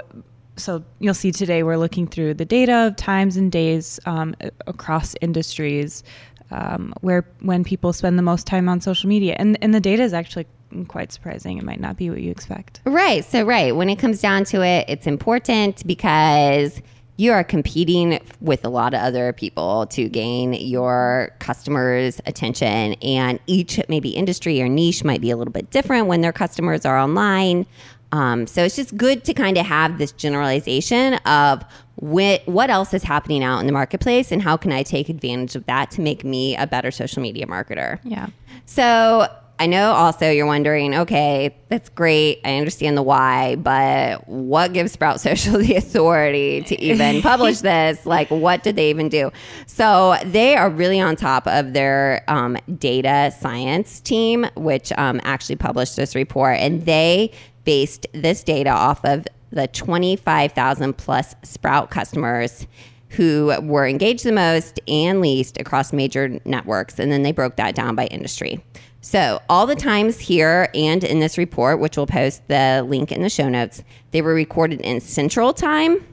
so 0.56 0.84
you'll 0.98 1.14
see 1.14 1.32
today 1.32 1.62
we're 1.62 1.78
looking 1.78 2.06
through 2.06 2.34
the 2.34 2.44
data 2.44 2.86
of 2.86 2.96
times 2.96 3.36
and 3.36 3.50
days 3.50 3.98
um, 4.04 4.36
across 4.66 5.14
industries 5.20 6.04
um, 6.50 6.92
where 7.00 7.24
when 7.40 7.64
people 7.64 7.92
spend 7.92 8.18
the 8.18 8.22
most 8.22 8.46
time 8.46 8.68
on 8.68 8.80
social 8.80 9.08
media, 9.08 9.36
and 9.38 9.58
and 9.62 9.74
the 9.74 9.80
data 9.80 10.02
is 10.02 10.12
actually 10.12 10.46
quite 10.86 11.12
surprising. 11.12 11.58
It 11.58 11.64
might 11.64 11.80
not 11.80 11.96
be 11.96 12.10
what 12.10 12.20
you 12.20 12.30
expect. 12.30 12.80
Right. 12.84 13.24
So, 13.24 13.44
right. 13.44 13.74
When 13.74 13.88
it 13.88 13.96
comes 13.96 14.20
down 14.20 14.44
to 14.46 14.62
it, 14.62 14.84
it's 14.88 15.06
important 15.06 15.86
because 15.86 16.80
you 17.16 17.32
are 17.32 17.42
competing 17.42 18.20
with 18.40 18.64
a 18.64 18.68
lot 18.68 18.94
of 18.94 19.00
other 19.00 19.32
people 19.32 19.86
to 19.86 20.08
gain 20.08 20.52
your 20.52 21.34
customers' 21.40 22.20
attention. 22.26 22.94
And 23.02 23.40
each 23.46 23.80
maybe 23.88 24.10
industry 24.10 24.62
or 24.62 24.68
niche 24.68 25.02
might 25.02 25.20
be 25.20 25.30
a 25.30 25.36
little 25.36 25.52
bit 25.52 25.70
different 25.70 26.06
when 26.06 26.20
their 26.20 26.32
customers 26.32 26.84
are 26.86 26.96
online. 26.96 27.66
Um, 28.12 28.46
so 28.46 28.64
it's 28.64 28.76
just 28.76 28.96
good 28.96 29.24
to 29.24 29.34
kind 29.34 29.58
of 29.58 29.66
have 29.66 29.98
this 29.98 30.12
generalization 30.12 31.14
of 31.26 31.64
what, 31.96 32.46
what 32.46 32.70
else 32.70 32.94
is 32.94 33.02
happening 33.02 33.42
out 33.42 33.58
in 33.60 33.66
the 33.66 33.72
marketplace 33.72 34.32
and 34.32 34.40
how 34.40 34.56
can 34.56 34.72
I 34.72 34.82
take 34.82 35.08
advantage 35.08 35.56
of 35.56 35.66
that 35.66 35.90
to 35.92 36.00
make 36.00 36.24
me 36.24 36.56
a 36.56 36.66
better 36.66 36.90
social 36.90 37.22
media 37.22 37.46
marketer. 37.46 37.98
Yeah. 38.04 38.28
So 38.66 39.28
I 39.60 39.66
know 39.66 39.90
also 39.90 40.30
you're 40.30 40.46
wondering, 40.46 40.94
okay, 40.94 41.56
that's 41.68 41.88
great. 41.88 42.40
I 42.44 42.56
understand 42.58 42.96
the 42.96 43.02
why, 43.02 43.56
but 43.56 44.26
what 44.28 44.72
gives 44.72 44.92
Sprout 44.92 45.20
Social 45.20 45.58
the 45.58 45.74
authority 45.74 46.62
to 46.62 46.80
even 46.80 47.22
publish 47.22 47.58
this? 47.58 48.06
Like, 48.06 48.30
what 48.30 48.62
did 48.62 48.76
they 48.76 48.90
even 48.90 49.08
do? 49.08 49.32
So 49.66 50.16
they 50.24 50.54
are 50.54 50.70
really 50.70 51.00
on 51.00 51.16
top 51.16 51.46
of 51.48 51.72
their 51.72 52.22
um, 52.28 52.56
data 52.78 53.34
science 53.40 54.00
team, 54.00 54.46
which 54.54 54.92
um, 54.92 55.20
actually 55.24 55.56
published 55.56 55.96
this 55.96 56.14
report, 56.14 56.58
and 56.58 56.84
they 56.86 57.32
based 57.68 58.06
this 58.14 58.42
data 58.42 58.70
off 58.70 59.04
of 59.04 59.26
the 59.50 59.68
25,000 59.68 60.96
plus 60.96 61.34
Sprout 61.42 61.90
customers 61.90 62.66
who 63.10 63.52
were 63.60 63.86
engaged 63.86 64.24
the 64.24 64.32
most 64.32 64.80
and 64.88 65.20
least 65.20 65.58
across 65.58 65.92
major 65.92 66.40
networks. 66.46 66.98
And 66.98 67.12
then 67.12 67.24
they 67.24 67.30
broke 67.30 67.56
that 67.56 67.74
down 67.74 67.94
by 67.94 68.06
industry. 68.06 68.64
So, 69.02 69.42
all 69.50 69.66
the 69.66 69.76
times 69.76 70.18
here 70.18 70.70
and 70.72 71.04
in 71.04 71.20
this 71.20 71.36
report, 71.36 71.78
which 71.78 71.98
we'll 71.98 72.06
post 72.06 72.48
the 72.48 72.82
link 72.88 73.12
in 73.12 73.20
the 73.20 73.28
show 73.28 73.50
notes, 73.50 73.82
they 74.12 74.22
were 74.22 74.32
recorded 74.32 74.80
in 74.80 75.02
Central 75.02 75.52
Time. 75.52 76.06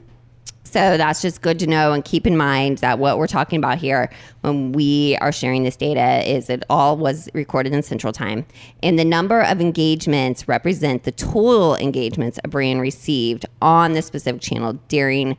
So, 0.76 0.98
that's 0.98 1.22
just 1.22 1.40
good 1.40 1.58
to 1.60 1.66
know 1.66 1.94
and 1.94 2.04
keep 2.04 2.26
in 2.26 2.36
mind 2.36 2.78
that 2.78 2.98
what 2.98 3.16
we're 3.16 3.26
talking 3.26 3.56
about 3.56 3.78
here 3.78 4.10
when 4.42 4.72
we 4.72 5.16
are 5.22 5.32
sharing 5.32 5.62
this 5.62 5.74
data 5.74 6.22
is 6.30 6.50
it 6.50 6.64
all 6.68 6.98
was 6.98 7.30
recorded 7.32 7.72
in 7.72 7.82
Central 7.82 8.12
Time. 8.12 8.44
And 8.82 8.98
the 8.98 9.04
number 9.06 9.40
of 9.40 9.62
engagements 9.62 10.48
represent 10.48 11.04
the 11.04 11.12
total 11.12 11.76
engagements 11.76 12.38
a 12.44 12.48
brand 12.48 12.82
received 12.82 13.46
on 13.62 13.94
the 13.94 14.02
specific 14.02 14.42
channel 14.42 14.78
during 14.88 15.38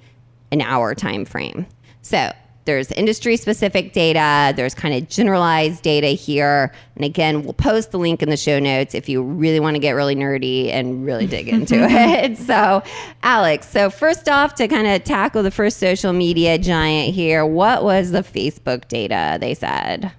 an 0.51 0.61
hour 0.61 0.95
time 0.95 1.23
frame. 1.23 1.67
So 2.01 2.33
there's 2.67 2.91
industry 2.91 3.35
specific 3.37 3.93
data, 3.93 4.53
there's 4.55 4.75
kind 4.75 4.93
of 4.93 5.09
generalized 5.09 5.81
data 5.81 6.07
here. 6.07 6.71
And 6.95 7.03
again, 7.03 7.41
we'll 7.41 7.53
post 7.53 7.89
the 7.89 7.97
link 7.97 8.21
in 8.21 8.29
the 8.29 8.37
show 8.37 8.59
notes 8.59 8.93
if 8.93 9.09
you 9.09 9.23
really 9.23 9.59
want 9.59 9.73
to 9.73 9.79
get 9.79 9.93
really 9.93 10.15
nerdy 10.15 10.69
and 10.71 11.03
really 11.03 11.25
dig 11.25 11.47
into 11.53 11.75
it. 11.75 12.37
So, 12.47 12.83
Alex, 13.23 13.69
so 13.69 13.89
first 13.89 14.29
off, 14.29 14.55
to 14.55 14.67
kind 14.67 14.85
of 14.85 15.03
tackle 15.03 15.43
the 15.43 15.51
first 15.51 15.77
social 15.77 16.13
media 16.13 16.57
giant 16.57 17.15
here, 17.15 17.45
what 17.45 17.83
was 17.83 18.11
the 18.11 18.19
Facebook 18.21 18.87
data 18.87 19.37
they 19.39 19.53
said? 19.53 20.11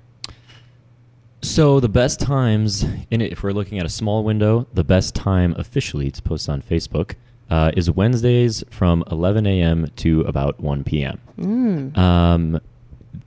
So 1.42 1.80
the 1.80 1.88
best 1.88 2.18
times, 2.18 2.84
in 3.10 3.20
it, 3.20 3.32
if 3.32 3.42
we're 3.42 3.52
looking 3.52 3.78
at 3.78 3.86
a 3.86 3.90
small 3.90 4.24
window, 4.24 4.66
the 4.72 4.84
best 4.84 5.14
time 5.14 5.54
officially 5.58 6.10
to 6.10 6.22
post 6.22 6.48
on 6.48 6.62
Facebook 6.62 7.14
uh, 7.50 7.72
is 7.76 7.90
Wednesdays 7.90 8.62
from 8.70 9.04
11 9.10 9.46
a.m. 9.46 9.90
to 9.96 10.22
about 10.22 10.60
1 10.60 10.84
p.m. 10.84 11.20
Um, 11.96 12.60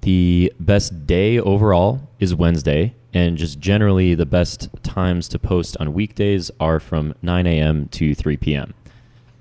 the 0.01 0.51
best 0.59 1.05
day 1.07 1.39
overall 1.39 2.07
is 2.19 2.33
Wednesday, 2.35 2.93
and 3.13 3.37
just 3.37 3.59
generally 3.59 4.15
the 4.15 4.25
best 4.25 4.69
times 4.83 5.27
to 5.29 5.39
post 5.39 5.75
on 5.79 5.93
weekdays 5.93 6.51
are 6.59 6.79
from 6.79 7.13
9 7.21 7.47
a.m. 7.47 7.87
to 7.89 8.15
3 8.15 8.37
p.m. 8.37 8.73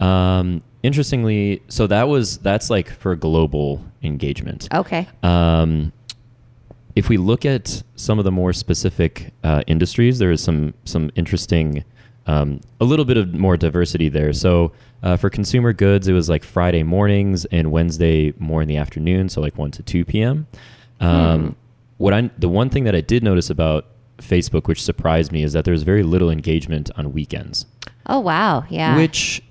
Um, 0.01 0.63
interestingly, 0.83 1.63
so 1.69 1.87
that 1.87 2.09
was 2.09 2.39
that's 2.39 2.71
like 2.71 2.91
for 2.91 3.15
global 3.17 3.85
engagement. 4.03 4.69
Okay. 4.75 5.09
Um, 5.23 5.93
if 6.97 7.09
we 7.09 7.17
look 7.17 7.45
at 7.45 7.83
some 7.97 8.19
of 8.19 8.25
the 8.25 8.33
more 8.33 8.53
specific 8.53 9.33
uh, 9.45 9.63
industries, 9.67 10.19
there 10.19 10.31
is 10.31 10.43
some 10.43 10.75
some 10.85 11.11
interesting, 11.15 11.85
um, 12.31 12.61
a 12.81 12.85
little 12.85 13.05
bit 13.05 13.17
of 13.17 13.27
more 13.35 13.57
diversity 13.57 14.09
there. 14.09 14.33
So 14.33 14.73
uh, 15.03 15.17
for 15.17 15.29
consumer 15.31 15.73
goods, 15.73 16.07
it 16.09 16.13
was 16.21 16.29
like 16.29 16.45
Friday 16.45 16.83
mornings 16.83 17.45
and 17.57 17.65
Wednesday 17.77 18.33
more 18.39 18.63
in 18.63 18.69
the 18.69 18.77
afternoon, 18.85 19.29
so 19.29 19.41
like 19.41 19.57
one 19.59 19.71
to 19.73 19.83
two 19.83 20.05
p.m. 20.05 20.47
Um, 21.01 21.57
What 21.97 22.13
I 22.15 22.31
the 22.39 22.49
one 22.49 22.69
thing 22.71 22.85
that 22.85 22.95
I 22.95 23.01
did 23.03 23.23
notice 23.23 23.51
about 23.51 23.83
Facebook, 24.19 24.69
which 24.69 24.83
surprised 24.83 25.33
me, 25.33 25.43
is 25.43 25.53
that 25.55 25.65
there's 25.65 25.83
very 25.83 26.03
little 26.03 26.31
engagement 26.31 26.91
on 26.97 27.13
weekends, 27.13 27.67
Oh, 28.07 28.21
wow. 28.21 28.65
Yeah. 28.71 28.97
which. 28.97 29.43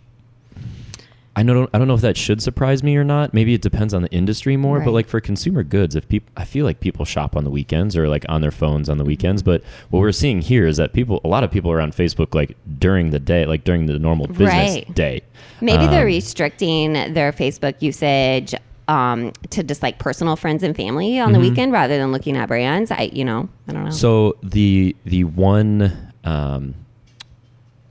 I 1.36 1.44
don't, 1.44 1.70
I 1.74 1.78
don't 1.78 1.88
know 1.88 1.94
if 1.94 2.02
that 2.02 2.18
should 2.18 2.42
surprise 2.42 2.84
me 2.84 2.98
or 2.98 3.04
not. 3.06 3.34
Maybe 3.34 3.54
it 3.54 3.62
depends 3.62 3.94
on 3.94 4.02
the 4.02 4.10
industry 4.10 4.58
more. 4.58 4.82
But 4.82 4.92
like 4.92 5.08
for 5.08 5.22
consumer 5.22 5.64
goods, 5.64 5.96
if 5.96 6.08
people, 6.10 6.30
I 6.36 6.44
feel 6.44 6.66
like 6.66 6.80
people 6.82 7.06
shop 7.06 7.38
on 7.38 7.44
the 7.46 7.50
weekends 7.50 7.96
or 7.96 8.10
like 8.10 8.26
on 8.28 8.42
their 8.42 8.52
phones 8.52 8.90
on 8.90 8.98
the 8.98 9.06
weekends. 9.06 9.42
But 9.42 9.64
what 9.90 10.00
we're 10.02 10.12
seeing 10.12 10.42
here 10.42 10.68
is 10.68 10.78
that 10.78 10.92
people, 10.92 11.22
a 11.24 11.28
lot 11.30 11.44
of 11.46 11.52
people 11.52 11.72
are 11.72 11.80
on 11.80 11.92
Facebook 11.92 12.36
like 12.36 12.58
during 12.80 13.12
the 13.12 13.20
day, 13.20 13.46
like 13.46 13.64
during 13.64 13.86
the 13.86 13.98
normal 14.00 14.28
business 14.28 14.50
Right. 14.76 14.94
day. 14.96 15.22
Maybe 15.62 15.88
they're 15.88 16.02
Um, 16.02 16.08
restricting 16.08 16.94
their 16.94 17.32
Facebook 17.32 17.82
usage 17.82 18.54
um, 18.90 19.32
to 19.52 19.64
just 19.64 19.84
like 19.84 20.00
personal 20.00 20.36
friends 20.36 20.64
and 20.64 20.76
family 20.76 21.20
on 21.20 21.32
the 21.32 21.40
weekend 21.40 21.72
rather 21.72 21.98
than 21.98 22.12
looking 22.12 22.36
at 22.36 22.48
brands. 22.48 22.90
I, 22.92 23.12
you 23.14 23.24
know, 23.24 23.48
I 23.68 23.72
don't 23.74 23.86
know. 23.86 23.92
So 23.92 24.36
the 24.42 24.96
the 25.06 25.26
one 25.26 26.12
um, 26.24 26.74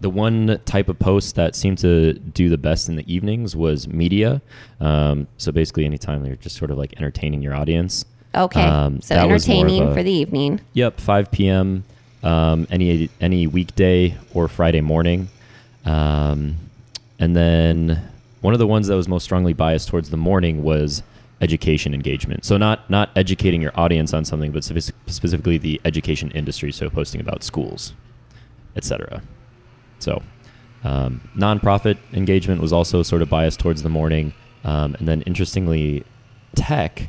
the 0.01 0.11
one 0.11 0.61
type 0.65 0.89
of 0.89 0.99
post 0.99 1.35
that 1.35 1.57
seemed 1.57 1.79
to 1.79 2.15
do 2.15 2.49
the 2.49 2.59
best 2.59 2.89
in 2.89 2.97
the 2.97 3.13
evenings 3.13 3.57
was 3.57 3.89
media. 3.89 4.41
Um, 4.81 5.27
so 5.37 5.51
basically, 5.53 5.85
anytime 5.85 6.25
you're 6.25 6.37
just 6.37 6.57
sort 6.57 6.71
of 6.71 6.79
like 6.79 6.95
entertaining 6.97 7.43
your 7.43 7.55
audience. 7.55 8.05
okay. 8.35 8.63
um, 8.63 9.01
so 9.01 9.15
entertaining 9.17 9.83
a- 9.83 9.95
for 9.95 10.03
the 10.03 10.13
evening. 10.13 10.61
Yep, 10.75 11.01
5 11.01 11.31
p.m. 11.31 11.85
Um, 12.23 12.67
any 12.71 13.11
any 13.21 13.47
weekday 13.47 14.17
or 14.35 14.49
Friday 14.49 14.81
morning, 14.81 15.29
um, 15.85 16.57
and 17.21 17.37
then 17.37 18.03
one 18.41 18.55
of 18.55 18.59
the 18.59 18.67
ones 18.67 18.89
that 18.89 18.97
was 18.97 19.07
most 19.09 19.23
strongly 19.23 19.53
biased 19.53 19.89
towards 19.89 20.11
the 20.11 20.17
morning 20.17 20.65
was 20.65 21.05
education 21.41 21.95
engagement. 21.95 22.45
So 22.45 22.57
not 22.57 22.91
not 22.91 23.11
educating 23.15 23.63
your 23.63 23.71
audience 23.79 24.13
on 24.13 24.25
something, 24.25 24.51
but 24.51 24.65
specifically 24.65 25.59
the 25.59 25.81
education 25.85 26.33
industry. 26.33 26.73
So 26.73 26.91
posting 26.91 27.21
about 27.21 27.45
schools, 27.45 27.95
etc. 28.75 29.23
So 29.99 30.23
um, 30.85 31.21
nonprofit 31.37 31.99
engagement 32.13 32.61
was 32.61 32.73
also 32.73 33.03
sort 33.03 33.23
of 33.23 33.29
biased 33.29 33.61
towards 33.61 33.83
the 33.83 33.89
morning, 33.89 34.33
um, 34.65 34.95
and 34.99 35.09
then 35.09 35.23
interestingly, 35.23 36.05
tech 36.55 37.09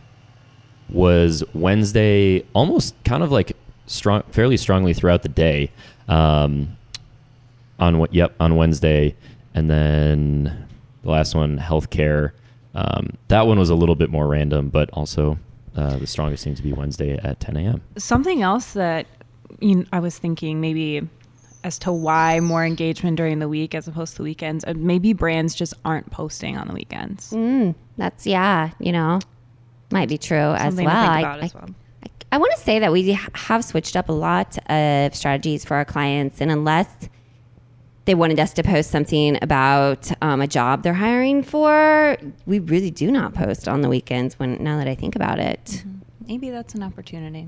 was 0.90 1.44
Wednesday, 1.54 2.44
almost 2.54 2.96
kind 3.04 3.24
of 3.24 3.32
like 3.32 3.56
strong, 3.86 4.24
fairly 4.32 4.58
strongly 4.58 4.94
throughout 4.94 5.24
the 5.24 5.30
day. 5.30 5.72
Um, 6.08 6.78
on 7.80 7.98
what? 7.98 8.14
Yep, 8.14 8.36
on 8.40 8.56
Wednesday, 8.56 9.16
and 9.54 9.70
then 9.70 10.68
the 11.04 11.10
last 11.10 11.36
one, 11.36 11.58
healthcare. 11.58 12.32
Um, 12.76 13.18
that 13.30 13.48
one 13.48 13.58
was 13.58 13.70
a 13.70 13.76
little 13.76 13.96
bit 13.96 14.10
more 14.10 14.28
random, 14.28 14.70
but 14.70 14.90
also 14.92 15.40
uh, 15.76 15.98
the 15.98 16.08
strongest 16.08 16.44
seemed 16.44 16.58
to 16.58 16.64
be 16.64 16.74
Wednesday 16.74 17.18
at 17.18 17.40
10 17.40 17.58
a.m. 17.58 17.82
Something 17.98 18.42
else 18.42 18.74
that 18.74 19.08
you 19.60 19.76
know, 19.76 19.86
I 19.92 20.00
was 20.00 20.18
thinking 20.18 20.62
maybe 20.62 21.08
as 21.64 21.78
to 21.80 21.92
why 21.92 22.40
more 22.40 22.66
engagement 22.66 23.18
during 23.18 23.40
the 23.40 23.50
week 23.50 23.76
as 23.76 23.88
opposed 23.88 24.16
to 24.18 24.24
weekends. 24.24 24.64
Maybe 24.76 25.14
brands 25.14 25.54
just 25.56 25.74
aren't 25.84 26.10
posting 26.12 26.58
on 26.58 26.68
the 26.68 26.74
weekends. 26.74 27.32
Mm, 27.32 27.76
that's, 27.98 28.26
yeah, 28.26 28.72
you 28.80 28.92
know. 28.92 29.20
might 29.92 30.08
be 30.10 30.18
true 30.18 30.38
as 30.38 30.62
well. 30.62 30.70
to 30.72 30.76
think 30.78 30.90
I- 30.90 31.20
about 31.20 31.40
I, 31.42 31.46
as 31.46 31.54
well. 31.54 31.70
I 32.32 32.38
want 32.38 32.52
to 32.54 32.60
say 32.60 32.78
that 32.80 32.92
we 32.92 33.12
have 33.34 33.66
switched 33.66 33.96
up 33.96 34.08
a 34.08 34.12
lot 34.14 34.58
of 34.70 35.16
strategies 35.16 35.66
for 35.66 35.76
our 35.76 35.84
clients, 35.86 36.40
and 36.42 36.52
unless 36.52 36.88
they 38.06 38.14
wanted 38.14 38.40
us 38.40 38.54
to 38.54 38.64
post 38.64 38.92
something 38.92 39.38
about 39.42 40.12
um, 40.22 40.40
a 40.40 40.46
job 40.48 40.84
they're 40.84 40.94
hiring 40.94 41.42
for, 41.42 42.18
we 42.46 42.60
really 42.60 42.92
do 42.92 43.10
not 43.12 43.34
post 43.34 43.68
on 43.68 43.82
the 43.82 43.90
weekends. 43.90 44.38
When 44.38 44.64
now 44.64 44.78
that 44.78 44.88
I 44.88 44.94
think 44.94 45.16
about 45.16 45.40
it, 45.40 45.84
Maybe 46.28 46.52
that's 46.52 46.76
an 46.76 46.84
opportunity. 46.84 47.48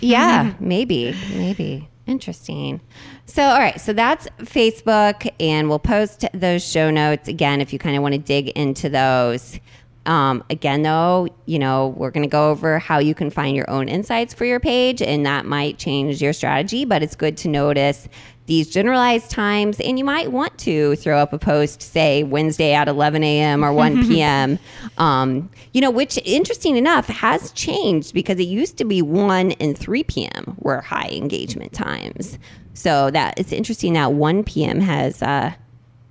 yeah, 0.00 0.54
maybe, 0.60 1.16
maybe. 1.34 1.88
Interesting. 2.06 2.80
So, 3.26 3.42
all 3.42 3.58
right. 3.58 3.80
So 3.80 3.92
that's 3.92 4.26
Facebook, 4.40 5.30
and 5.38 5.68
we'll 5.68 5.78
post 5.78 6.24
those 6.34 6.64
show 6.64 6.90
notes 6.90 7.28
again 7.28 7.60
if 7.60 7.72
you 7.72 7.78
kind 7.78 7.96
of 7.96 8.02
want 8.02 8.14
to 8.14 8.18
dig 8.18 8.48
into 8.50 8.88
those. 8.88 9.60
Um, 10.04 10.42
again, 10.50 10.82
though, 10.82 11.28
you 11.46 11.58
know, 11.58 11.88
we're 11.96 12.10
going 12.10 12.24
to 12.24 12.30
go 12.30 12.50
over 12.50 12.78
how 12.78 12.98
you 12.98 13.14
can 13.14 13.30
find 13.30 13.56
your 13.56 13.68
own 13.70 13.88
insights 13.88 14.34
for 14.34 14.44
your 14.44 14.58
page, 14.58 15.00
and 15.00 15.24
that 15.26 15.46
might 15.46 15.78
change 15.78 16.20
your 16.20 16.32
strategy, 16.32 16.84
but 16.84 17.02
it's 17.02 17.14
good 17.14 17.36
to 17.38 17.48
notice 17.48 18.08
these 18.46 18.68
generalized 18.68 19.30
times. 19.30 19.80
And 19.80 19.98
you 19.98 20.04
might 20.04 20.32
want 20.32 20.58
to 20.60 20.96
throw 20.96 21.18
up 21.18 21.32
a 21.32 21.38
post, 21.38 21.80
say 21.80 22.24
Wednesday 22.24 22.74
at 22.74 22.88
11 22.88 23.22
a.m. 23.22 23.64
or 23.64 23.72
1 23.72 24.02
p.m., 24.08 24.58
um, 24.98 25.48
you 25.72 25.80
know, 25.80 25.90
which 25.90 26.18
interesting 26.24 26.76
enough 26.76 27.06
has 27.06 27.52
changed 27.52 28.12
because 28.12 28.38
it 28.38 28.48
used 28.48 28.76
to 28.78 28.84
be 28.84 29.02
1 29.02 29.52
and 29.52 29.78
3 29.78 30.02
p.m. 30.04 30.56
were 30.58 30.80
high 30.80 31.08
engagement 31.08 31.72
times. 31.72 32.38
So 32.74 33.10
that 33.10 33.38
it's 33.38 33.52
interesting 33.52 33.92
that 33.92 34.12
1 34.12 34.44
p.m. 34.44 34.80
has 34.80 35.22
uh, 35.22 35.52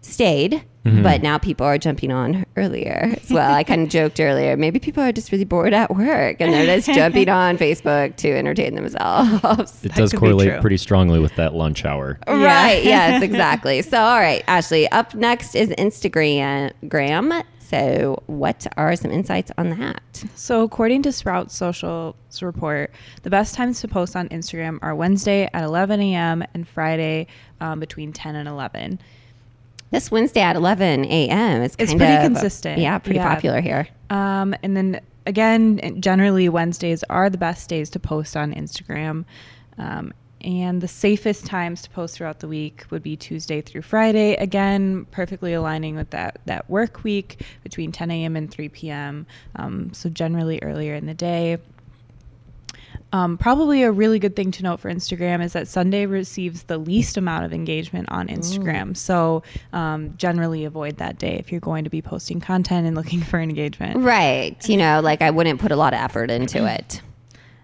stayed. 0.01 0.63
But 0.83 1.21
now 1.21 1.37
people 1.37 1.65
are 1.65 1.77
jumping 1.77 2.11
on 2.11 2.43
earlier 2.55 3.15
as 3.21 3.29
well. 3.31 3.53
I 3.53 3.63
kind 3.63 3.83
of 3.83 3.89
joked 3.89 4.19
earlier. 4.19 4.57
Maybe 4.57 4.79
people 4.79 5.03
are 5.03 5.11
just 5.11 5.31
really 5.31 5.45
bored 5.45 5.73
at 5.73 5.95
work 5.95 6.37
and 6.39 6.51
they're 6.51 6.77
just 6.77 6.87
jumping 6.87 7.29
on 7.41 7.57
Facebook 7.59 8.15
to 8.17 8.31
entertain 8.31 8.73
themselves. 8.73 9.85
It 9.85 9.89
That 9.89 9.97
does 9.97 10.13
correlate 10.13 10.59
pretty 10.59 10.77
strongly 10.77 11.19
with 11.19 11.35
that 11.35 11.53
lunch 11.53 11.85
hour. 11.85 12.19
Right. 12.27 12.83
Yes, 12.91 13.21
exactly. 13.21 13.81
So, 13.83 13.97
all 13.97 14.19
right, 14.19 14.43
Ashley, 14.47 14.87
up 14.89 15.13
next 15.13 15.55
is 15.55 15.69
Instagram. 15.69 16.71
Gram. 16.89 17.31
So, 17.59 18.21
what 18.25 18.67
are 18.75 18.95
some 18.97 19.11
insights 19.11 19.51
on 19.57 19.69
that? 19.69 20.25
So, 20.35 20.63
according 20.63 21.03
to 21.03 21.11
Sprout 21.13 21.51
Social's 21.51 22.41
report, 22.41 22.91
the 23.23 23.29
best 23.29 23.55
times 23.55 23.79
to 23.81 23.87
post 23.87 24.15
on 24.15 24.27
Instagram 24.29 24.79
are 24.81 24.93
Wednesday 24.93 25.49
at 25.53 25.63
11 25.63 26.01
a.m. 26.01 26.43
and 26.53 26.67
Friday 26.67 27.27
um, 27.61 27.79
between 27.79 28.11
10 28.11 28.35
and 28.35 28.49
11. 28.49 28.99
This 29.91 30.09
Wednesday 30.09 30.39
at 30.41 30.55
11 30.55 31.05
a.m. 31.05 31.61
is 31.61 31.75
It's 31.77 31.93
pretty 31.93 32.13
of 32.15 32.21
consistent. 32.23 32.79
Yeah, 32.79 32.97
pretty 32.97 33.17
Yeah. 33.19 33.33
popular 33.33 33.59
here. 33.61 33.87
Um, 34.09 34.55
and 34.63 34.75
then 34.75 35.01
again, 35.25 35.99
generally 36.01 36.47
Wednesdays 36.49 37.03
are 37.09 37.29
the 37.29 37.37
best 37.37 37.69
days 37.69 37.89
to 37.91 37.99
post 37.99 38.35
on 38.37 38.53
Instagram. 38.53 39.25
Um, 39.77 40.13
and 40.39 40.81
the 40.81 40.87
safest 40.87 41.45
times 41.45 41.83
to 41.83 41.89
post 41.91 42.15
throughout 42.17 42.39
the 42.39 42.47
week 42.47 42.85
would 42.89 43.03
be 43.03 43.15
Tuesday 43.15 43.61
through 43.61 43.83
Friday. 43.83 44.33
Again, 44.35 45.05
perfectly 45.11 45.53
aligning 45.53 45.95
with 45.95 46.09
that 46.11 46.39
that 46.45 46.67
work 46.69 47.03
week 47.03 47.41
between 47.61 47.91
10 47.91 48.09
a.m. 48.09 48.35
and 48.35 48.49
3 48.49 48.69
p.m. 48.69 49.27
Um, 49.57 49.93
so 49.93 50.09
generally 50.09 50.57
earlier 50.63 50.95
in 50.95 51.05
the 51.05 51.13
day. 51.13 51.57
Um, 53.13 53.37
probably 53.37 53.83
a 53.83 53.91
really 53.91 54.19
good 54.19 54.35
thing 54.35 54.51
to 54.51 54.63
note 54.63 54.79
for 54.79 54.89
Instagram 54.89 55.43
is 55.43 55.53
that 55.53 55.67
Sunday 55.67 56.05
receives 56.05 56.63
the 56.63 56.77
least 56.77 57.17
amount 57.17 57.45
of 57.45 57.53
engagement 57.53 58.09
on 58.09 58.27
Instagram. 58.27 58.95
So 58.95 59.43
um, 59.73 60.15
generally 60.17 60.63
avoid 60.65 60.97
that 60.97 61.17
day 61.17 61.35
if 61.37 61.51
you're 61.51 61.61
going 61.61 61.83
to 61.83 61.89
be 61.89 62.01
posting 62.01 62.39
content 62.39 62.87
and 62.87 62.95
looking 62.95 63.21
for 63.21 63.39
engagement. 63.39 63.97
Right. 63.97 64.57
You 64.67 64.77
know, 64.77 65.01
like 65.01 65.21
I 65.21 65.31
wouldn't 65.31 65.59
put 65.59 65.71
a 65.71 65.75
lot 65.75 65.93
of 65.93 65.99
effort 65.99 66.31
into 66.31 66.65
it. 66.65 67.01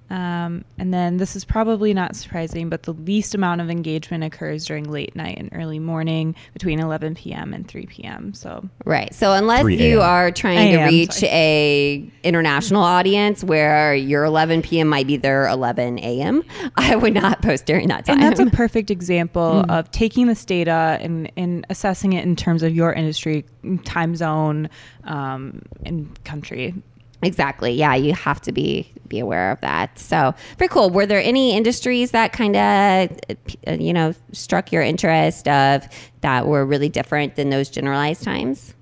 Um, 0.10 0.64
and 0.78 0.94
then 0.94 1.18
this 1.18 1.36
is 1.36 1.44
probably 1.44 1.94
not 1.94 2.16
surprising, 2.16 2.70
but 2.70 2.84
the 2.84 2.94
least 2.94 3.36
amount 3.36 3.60
of 3.62 3.70
engagement 3.70 4.24
occurs 4.24 4.66
during 4.66 4.90
late 4.90 5.16
night 5.16 5.38
and 5.38 5.50
early 5.52 5.80
morning 5.80 6.36
between 6.54 6.80
11 6.80 7.16
p.m. 7.16 7.54
and 7.54 7.68
3 7.68 7.86
p.m. 7.88 8.34
So 8.34 8.70
Right. 8.86 9.13
So 9.13 9.34
unless 9.34 9.65
you 9.65 10.02
are 10.02 10.32
trying 10.32 10.72
to 10.74 10.86
reach 10.86 11.12
sorry. 11.12 11.32
a 11.32 12.12
international 12.24 12.84
audience 12.84 13.43
where 13.43 13.93
your 13.93 14.24
11 14.24 14.62
p.m. 14.62 14.88
might 14.88 15.08
be 15.08 15.17
their 15.17 15.48
11 15.48 16.00
a.m., 16.00 16.43
I 16.76 16.96
would 16.96 17.13
not 17.13 17.41
post 17.41 17.65
during 17.65 17.89
that 17.89 18.06
time. 18.06 18.22
And 18.22 18.24
that's 18.24 18.39
a 18.39 18.46
perfect 18.56 18.89
example 18.89 19.65
of 19.70 19.91
taking 19.91 20.28
this 20.28 20.46
data 20.46 21.00
and, 21.02 21.32
and 21.36 21.65
assessing 21.70 22.13
it 22.13 22.24
in 22.24 22.36
terms 22.36 22.63
of 22.63 22.74
your 22.74 22.93
industry, 22.93 23.46
time 23.84 24.15
zone, 24.15 24.70
um, 25.04 25.62
and 25.86 26.24
country. 26.24 26.74
Exactly. 27.23 27.71
Yeah, 27.71 27.95
you 27.95 28.13
have 28.13 28.41
to 28.41 28.51
be 28.51 28.91
be 29.08 29.19
aware 29.19 29.51
of 29.51 29.62
that. 29.62 29.97
So 29.97 30.36
very 30.58 30.69
cool. 30.69 30.89
Were 30.89 31.06
there 31.06 31.21
any 31.21 31.56
industries 31.56 32.12
that 32.12 32.34
kind 32.34 32.56
of 32.56 33.80
you 33.82 33.93
know 33.93 34.13
struck 34.34 34.71
your 34.71 34.84
interest 34.84 35.47
of 35.47 35.88
that 36.21 36.45
were 36.45 36.65
really 36.65 36.89
different 36.89 37.36
than 37.36 37.49
those 37.49 37.69
generalized 37.69 38.23
times? 38.23 38.73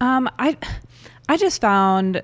Um, 0.00 0.30
I, 0.38 0.56
I 1.28 1.36
just 1.36 1.60
found 1.60 2.22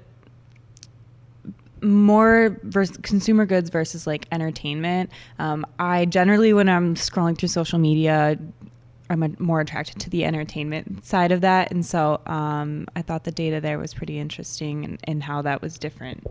more 1.83 2.59
consumer 3.03 3.45
goods 3.47 3.71
versus 3.71 4.07
like 4.07 4.27
entertainment. 4.33 5.11
Um, 5.39 5.67
I 5.79 6.07
generally, 6.07 6.53
when 6.53 6.69
I'm 6.69 6.95
scrolling 6.95 7.37
through 7.39 7.51
social 7.51 7.79
media, 7.79 8.39
I'm 9.09 9.23
a- 9.23 9.31
more 9.39 9.61
attracted 9.61 9.99
to 10.01 10.11
the 10.11 10.25
entertainment 10.25 11.05
side 11.05 11.33
of 11.33 11.41
that, 11.43 11.71
and 11.71 11.85
so 11.87 12.21
um, 12.27 12.87
I 12.97 13.03
thought 13.03 13.25
the 13.25 13.31
data 13.33 13.61
there 13.61 13.79
was 13.79 13.95
pretty 13.95 14.19
interesting 14.19 14.85
and, 14.85 14.99
and 15.05 15.23
how 15.23 15.43
that 15.43 15.63
was 15.63 15.79
different. 15.79 16.27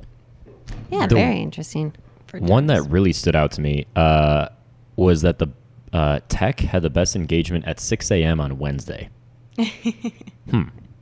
Yeah, 0.91 1.07
The- 1.07 1.15
very 1.15 1.39
interesting. 1.41 1.93
For 2.27 2.39
One 2.39 2.65
that 2.67 2.81
really 2.89 3.13
stood 3.13 3.35
out 3.35 3.51
to 3.53 3.61
me 3.61 3.85
uh, 3.95 4.49
was 4.95 5.21
that 5.21 5.37
the 5.39 5.47
uh, 5.93 6.19
tech 6.27 6.59
had 6.59 6.81
the 6.81 6.89
best 6.89 7.15
engagement 7.15 7.65
at 7.65 7.79
6 7.79 8.11
a.m. 8.11 8.41
on 8.41 8.57
Wednesday 8.57 9.09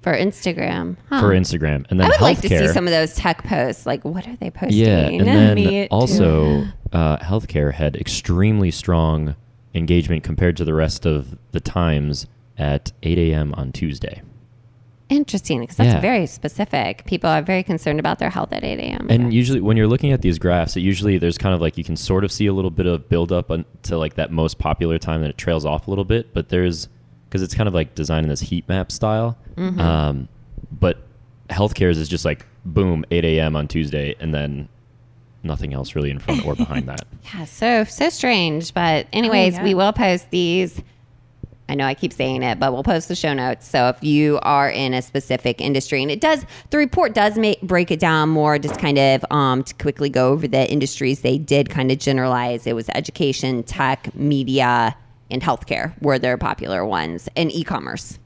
For 0.02 0.14
Instagram, 0.14 0.98
huh. 1.10 1.22
for 1.22 1.30
Instagram, 1.30 1.86
and 1.90 1.98
then 1.98 2.02
I 2.02 2.10
would 2.10 2.16
healthcare. 2.18 2.22
like 2.22 2.42
to 2.42 2.50
see 2.50 2.68
some 2.68 2.86
of 2.88 2.92
those 2.92 3.16
tech 3.16 3.42
posts. 3.46 3.86
Like, 3.86 4.04
what 4.04 4.28
are 4.28 4.36
they 4.36 4.50
posting? 4.50 4.80
Yeah, 4.86 5.08
and 5.08 5.26
then 5.26 5.56
Me 5.56 5.88
also 5.88 6.66
uh, 6.92 7.18
healthcare 7.20 7.74
had 7.74 7.96
extremely 7.96 8.70
strong 8.70 9.38
engagement 9.74 10.24
compared 10.24 10.58
to 10.58 10.66
the 10.66 10.74
rest 10.74 11.06
of 11.06 11.38
the 11.52 11.60
times 11.60 12.28
at 12.58 12.92
8 13.02 13.18
a.m. 13.18 13.54
on 13.56 13.72
Tuesday. 13.72 14.22
Interesting, 15.10 15.60
because 15.62 15.78
that's 15.78 15.94
Yeah. 15.94 16.00
very 16.00 16.26
specific. 16.26 17.06
People 17.06 17.30
are 17.30 17.42
very 17.42 17.62
concerned 17.62 18.00
about 18.00 18.20
their 18.20 18.30
health 18.30 18.52
at 18.54 18.64
8 18.64 18.80
a.m. 18.80 19.08
And 19.10 19.34
usually, 19.34 19.60
when 19.62 19.78
you're 19.78 19.88
looking 19.88 20.12
at 20.12 20.22
these 20.22 20.40
graphs, 20.40 20.76
it 20.78 20.82
usually 20.82 21.18
there's 21.18 21.38
kind 21.38 21.54
of 21.54 21.62
like 21.62 21.78
you 21.78 21.84
can 21.84 21.96
sort 21.96 22.24
of 22.24 22.32
see 22.32 22.48
a 22.48 22.54
little 22.54 22.72
bit 22.72 22.86
of 22.86 23.10
build 23.10 23.32
up 23.32 23.52
on, 23.52 23.66
to 23.84 23.98
like 23.98 24.16
that 24.16 24.32
most 24.32 24.58
popular 24.60 24.98
time, 24.98 25.22
then 25.22 25.30
it 25.30 25.38
trails 25.38 25.66
off 25.66 25.88
a 25.88 25.92
little 25.92 26.06
bit. 26.06 26.34
But 26.34 26.50
there's 26.50 26.88
because 27.30 27.42
it's 27.42 27.54
kind 27.56 27.68
of 27.68 27.74
like 27.74 27.96
designed 27.96 28.26
in 28.26 28.30
this 28.30 28.42
heat 28.42 28.68
map 28.70 28.92
style. 28.92 29.38
Mm-hmm. 29.56 29.80
Um, 29.80 30.30
but 30.72 31.00
healthcare's 31.50 31.98
is 31.98 32.08
just 32.08 32.26
like 32.26 32.46
boom, 32.66 33.04
8 33.12 33.26
a.m. 33.26 33.56
on 33.56 33.68
Tuesday, 33.68 34.16
and 34.20 34.34
then 34.34 34.70
nothing 35.44 35.74
else 35.74 35.96
really 35.96 36.12
in 36.12 36.20
front 36.20 36.46
or 36.46 36.56
behind 36.56 36.88
that. 36.88 37.06
Yeah, 37.34 37.46
so 37.46 37.84
so 37.86 38.10
strange. 38.10 38.74
But 38.74 39.08
anyways, 39.12 39.54
yeah. 39.56 39.64
we 39.64 39.74
will 39.74 39.94
post 39.94 40.30
these. 40.30 40.82
I 41.70 41.76
know 41.76 41.86
I 41.86 41.96
keep 41.96 42.14
saying 42.14 42.44
it, 42.44 42.60
but 42.60 42.74
we'll 42.74 42.84
post 42.84 43.08
the 43.08 43.16
show 43.16 43.34
notes. 43.34 43.68
So 43.68 43.88
if 43.88 44.04
you 44.04 44.40
are 44.44 44.70
in 44.70 44.94
a 44.94 45.02
specific 45.02 45.62
industry, 45.62 46.02
and 46.04 46.12
it 46.12 46.20
does, 46.20 46.46
the 46.70 46.78
report 46.78 47.16
does 47.16 47.38
make 47.38 47.62
break 47.62 47.90
it 47.90 48.00
down 48.00 48.30
more. 48.30 48.60
Just 48.60 48.78
kind 48.78 49.00
of 49.00 49.26
um, 49.32 49.64
to 49.64 49.74
quickly 49.76 50.10
go 50.10 50.32
over 50.32 50.48
the 50.48 50.70
industries 50.70 51.22
they 51.22 51.38
did 51.38 51.70
kind 51.70 51.92
of 51.92 51.98
generalize. 51.98 52.68
It 52.68 52.74
was 52.74 52.90
education, 52.90 53.64
tech, 53.64 54.14
media, 54.14 54.96
and 55.32 55.42
healthcare 55.42 56.00
were 56.02 56.20
their 56.20 56.38
popular 56.38 56.86
ones, 56.86 57.30
and 57.36 57.52
e-commerce. 57.52 58.20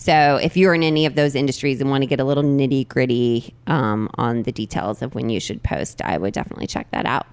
So 0.00 0.36
if 0.42 0.56
you're 0.56 0.74
in 0.74 0.82
any 0.82 1.04
of 1.04 1.14
those 1.14 1.34
industries 1.34 1.78
and 1.78 1.90
want 1.90 2.00
to 2.00 2.06
get 2.06 2.20
a 2.20 2.24
little 2.24 2.42
nitty 2.42 2.88
gritty 2.88 3.52
um, 3.66 4.08
on 4.14 4.44
the 4.44 4.50
details 4.50 5.02
of 5.02 5.14
when 5.14 5.28
you 5.28 5.38
should 5.40 5.62
post, 5.62 6.00
I 6.00 6.16
would 6.16 6.32
definitely 6.32 6.66
check 6.66 6.90
that 6.92 7.04
out. 7.04 7.26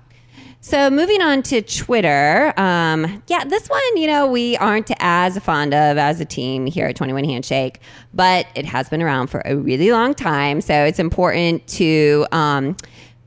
So 0.60 0.90
moving 0.90 1.22
on 1.22 1.44
to 1.44 1.62
Twitter, 1.62 2.54
um, 2.58 3.24
yeah, 3.28 3.46
this 3.46 3.70
one 3.70 3.80
you 3.96 4.06
know 4.06 4.28
we 4.28 4.58
aren't 4.58 4.92
as 5.00 5.40
fond 5.40 5.74
of 5.74 5.98
as 5.98 6.20
a 6.20 6.26
team 6.26 6.66
here 6.66 6.88
at 6.88 6.98
Twenty 6.98 7.14
One 7.14 7.24
Handshake, 7.24 7.80
but 8.14 8.48
it 8.54 8.66
has 8.66 8.90
been 8.90 9.02
around 9.02 9.28
for 9.28 9.42
a 9.46 9.56
really 9.56 9.92
long 9.94 10.14
time, 10.14 10.60
so 10.60 10.74
it's 10.74 11.00
important 11.00 11.66
to 11.68 12.28
um, 12.34 12.76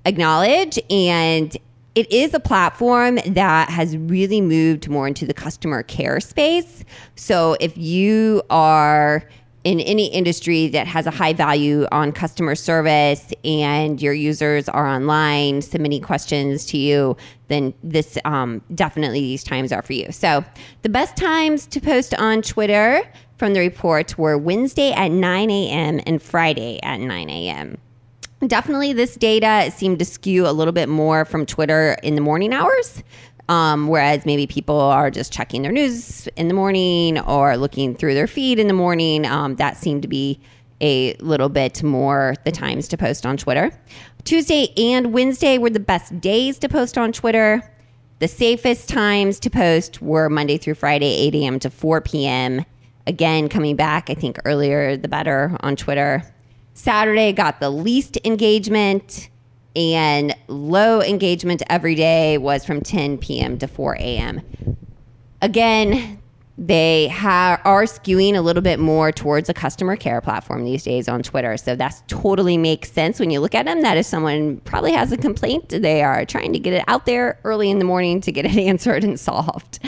acknowledge 0.04 0.78
and. 0.90 1.56
It 1.94 2.10
is 2.12 2.34
a 2.34 2.40
platform 2.40 3.18
that 3.26 3.68
has 3.70 3.96
really 3.96 4.40
moved 4.40 4.88
more 4.88 5.08
into 5.08 5.26
the 5.26 5.34
customer 5.34 5.82
care 5.82 6.20
space. 6.20 6.84
So 7.16 7.56
if 7.58 7.76
you 7.76 8.42
are 8.48 9.28
in 9.62 9.80
any 9.80 10.06
industry 10.06 10.68
that 10.68 10.86
has 10.86 11.06
a 11.06 11.10
high 11.10 11.32
value 11.32 11.86
on 11.92 12.12
customer 12.12 12.54
service 12.54 13.32
and 13.44 14.00
your 14.00 14.14
users 14.14 14.68
are 14.68 14.86
online 14.86 15.60
submitting 15.60 16.00
questions 16.00 16.64
to 16.66 16.78
you, 16.78 17.16
then 17.48 17.74
this 17.82 18.16
um, 18.24 18.62
definitely 18.74 19.20
these 19.20 19.44
times 19.44 19.72
are 19.72 19.82
for 19.82 19.92
you. 19.92 20.10
So 20.12 20.44
the 20.82 20.88
best 20.88 21.16
times 21.16 21.66
to 21.66 21.80
post 21.80 22.14
on 22.14 22.40
Twitter 22.40 23.02
from 23.36 23.52
the 23.52 23.60
report 23.60 24.16
were 24.16 24.38
Wednesday 24.38 24.92
at 24.92 25.08
9 25.08 25.50
a.m. 25.50 26.00
and 26.06 26.22
Friday 26.22 26.80
at 26.82 27.00
9 27.00 27.28
a.m. 27.28 27.78
definitely 28.46 28.92
this 28.92 29.16
data 29.16 29.70
seemed 29.70 29.98
to 29.98 30.04
skew 30.04 30.46
a 30.46 30.52
little 30.52 30.72
bit 30.72 30.88
more 30.88 31.24
from 31.24 31.46
Twitter 31.46 31.96
in 32.02 32.14
the 32.14 32.20
morning 32.20 32.52
hours. 32.52 33.02
Um, 33.48 33.88
whereas 33.88 34.24
maybe 34.24 34.46
people 34.46 34.78
are 34.78 35.10
just 35.10 35.32
checking 35.32 35.62
their 35.62 35.72
news 35.72 36.28
in 36.36 36.46
the 36.46 36.54
morning 36.54 37.18
or 37.18 37.56
looking 37.56 37.96
through 37.96 38.14
their 38.14 38.28
feed 38.28 38.60
in 38.60 38.68
the 38.68 38.72
morning. 38.72 39.26
Um, 39.26 39.56
that 39.56 39.76
seemed 39.76 40.02
to 40.02 40.08
be 40.08 40.40
a 40.80 41.14
little 41.14 41.48
bit 41.48 41.82
more 41.82 42.34
the 42.44 42.52
times 42.52 42.86
to 42.88 42.96
post 42.96 43.26
on 43.26 43.36
Twitter. 43.36 43.72
Tuesday 44.22 44.72
and 44.76 45.12
Wednesday 45.12 45.58
were 45.58 45.70
the 45.70 45.80
best 45.80 46.20
days 46.20 46.58
to 46.60 46.68
post 46.68 46.96
on 46.96 47.12
Twitter. 47.12 47.68
The 48.20 48.28
safest 48.28 48.88
times 48.88 49.40
to 49.40 49.50
post 49.50 50.00
were 50.00 50.28
Monday 50.28 50.58
through 50.58 50.74
Friday, 50.74 51.06
8 51.06 51.34
a.m. 51.36 51.58
to 51.60 51.70
4 51.70 52.02
p.m. 52.02 52.64
Again, 53.06 53.48
coming 53.48 53.76
back, 53.76 54.10
I 54.10 54.14
think 54.14 54.38
earlier 54.44 54.96
the 54.96 55.08
better 55.08 55.56
on 55.60 55.74
Twitter. 55.74 56.22
Saturday 56.80 57.30
got 57.32 57.60
the 57.60 57.68
least 57.68 58.16
engagement 58.24 59.28
and 59.76 60.34
low 60.48 61.02
engagement 61.02 61.62
every 61.68 61.94
day 61.94 62.38
was 62.38 62.64
from 62.64 62.80
10 62.80 63.18
p.m. 63.18 63.58
to 63.58 63.68
4 63.68 63.96
a.m. 63.96 64.40
Again, 65.42 66.18
they 66.56 67.08
ha- 67.08 67.60
are 67.66 67.84
skewing 67.84 68.34
a 68.34 68.40
little 68.40 68.62
bit 68.62 68.78
more 68.78 69.12
towards 69.12 69.50
a 69.50 69.54
customer 69.54 69.94
care 69.94 70.22
platform 70.22 70.64
these 70.64 70.82
days 70.82 71.06
on 71.06 71.22
Twitter. 71.22 71.58
So 71.58 71.76
that 71.76 72.02
totally 72.08 72.56
makes 72.56 72.90
sense 72.90 73.20
when 73.20 73.28
you 73.28 73.40
look 73.40 73.54
at 73.54 73.66
them. 73.66 73.82
That 73.82 73.98
if 73.98 74.06
someone 74.06 74.56
probably 74.60 74.92
has 74.92 75.12
a 75.12 75.18
complaint, 75.18 75.68
they 75.68 76.02
are 76.02 76.24
trying 76.24 76.54
to 76.54 76.58
get 76.58 76.72
it 76.72 76.84
out 76.88 77.04
there 77.04 77.38
early 77.44 77.70
in 77.70 77.78
the 77.78 77.84
morning 77.84 78.22
to 78.22 78.32
get 78.32 78.46
it 78.46 78.56
answered 78.56 79.04
and 79.04 79.20
solved. 79.20 79.80